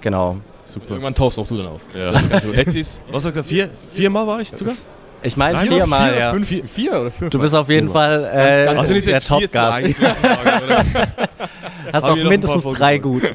genau. 0.01 0.37
Super. 0.63 0.91
Irgendwann 0.91 1.15
tauchst 1.15 1.39
auch 1.39 1.47
du 1.47 1.57
dann 1.57 1.67
auf. 1.67 1.81
Ja. 1.97 2.13
Jetzt 2.53 2.77
ist, 2.77 3.01
was 3.11 3.23
sagt 3.23 3.37
er, 3.39 3.45
vier, 3.45 3.71
viermal 3.93 4.27
war 4.27 4.41
ich 4.41 4.55
zu 4.55 4.65
Gast? 4.65 4.89
Ich 5.23 5.37
meine 5.37 5.59
viermal, 5.61 6.11
vier, 6.11 6.19
ja. 6.21 6.33
Fünf, 6.33 6.49
vier, 6.49 6.65
vier 6.69 7.01
oder 7.01 7.11
fünf? 7.11 7.31
Du 7.31 7.39
bist 7.41 7.55
auf 7.55 7.69
jeden 7.69 7.89
Fall 7.89 8.25
äh, 8.25 8.65
ganz, 8.67 8.79
ganz 8.79 8.91
also 8.91 9.11
der 9.11 9.21
Top-Gast. 9.21 10.01
Hast 11.93 12.05
auch 12.05 12.17
mindestens 12.17 12.63
drei 12.63 12.99
gut. 12.99 13.23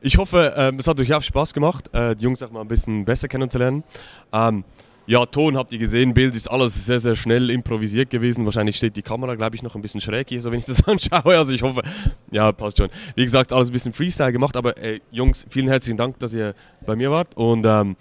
Ich 0.00 0.16
hoffe, 0.16 0.54
ähm, 0.56 0.78
es 0.78 0.86
hat 0.86 0.98
euch 1.00 1.12
auch 1.12 1.22
Spaß 1.22 1.52
gemacht, 1.52 1.92
äh, 1.92 2.14
die 2.16 2.24
Jungs 2.24 2.42
auch 2.42 2.50
mal 2.50 2.60
ein 2.60 2.68
bisschen 2.68 3.04
besser 3.04 3.28
kennenzulernen. 3.28 3.84
Ähm, 4.32 4.64
ja, 5.06 5.26
Ton 5.26 5.56
habt 5.56 5.72
ihr 5.72 5.78
gesehen, 5.78 6.14
Bild 6.14 6.36
ist 6.36 6.48
alles 6.48 6.86
sehr, 6.86 7.00
sehr 7.00 7.16
schnell 7.16 7.50
improvisiert 7.50 8.10
gewesen. 8.10 8.44
Wahrscheinlich 8.44 8.76
steht 8.76 8.94
die 8.94 9.02
Kamera, 9.02 9.34
glaube 9.34 9.56
ich, 9.56 9.62
noch 9.62 9.74
ein 9.74 9.82
bisschen 9.82 10.00
schräg 10.00 10.28
hier, 10.28 10.40
so 10.40 10.52
wenn 10.52 10.60
ich 10.60 10.66
das 10.66 10.84
anschaue. 10.86 11.36
Also 11.36 11.52
ich 11.52 11.62
hoffe, 11.62 11.82
ja, 12.30 12.52
passt 12.52 12.78
schon. 12.78 12.90
Wie 13.16 13.24
gesagt, 13.24 13.52
alles 13.52 13.70
ein 13.70 13.72
bisschen 13.72 13.92
Freestyle 13.92 14.32
gemacht, 14.32 14.56
aber 14.56 14.78
ey, 14.78 15.02
Jungs, 15.10 15.46
vielen 15.50 15.66
herzlichen 15.68 15.96
Dank, 15.96 16.18
dass 16.20 16.32
ihr 16.32 16.54
bei 16.86 16.94
mir 16.94 17.10
wart. 17.10 17.36
Und 17.36 17.66
ähm, 17.66 17.96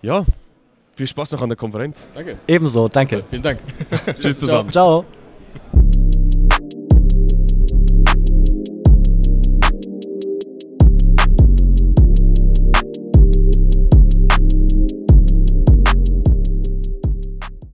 ja, 0.00 0.24
viel 0.94 1.06
Spaß 1.06 1.32
noch 1.32 1.42
an 1.42 1.50
der 1.50 1.56
Konferenz. 1.56 2.08
Danke. 2.14 2.36
Ebenso, 2.46 2.88
danke. 2.88 3.22
Vielen 3.28 3.42
Dank. 3.42 3.60
Tschüss 4.20 4.38
zusammen. 4.38 4.70
Ciao. 4.70 5.02
Ciao. 5.02 5.19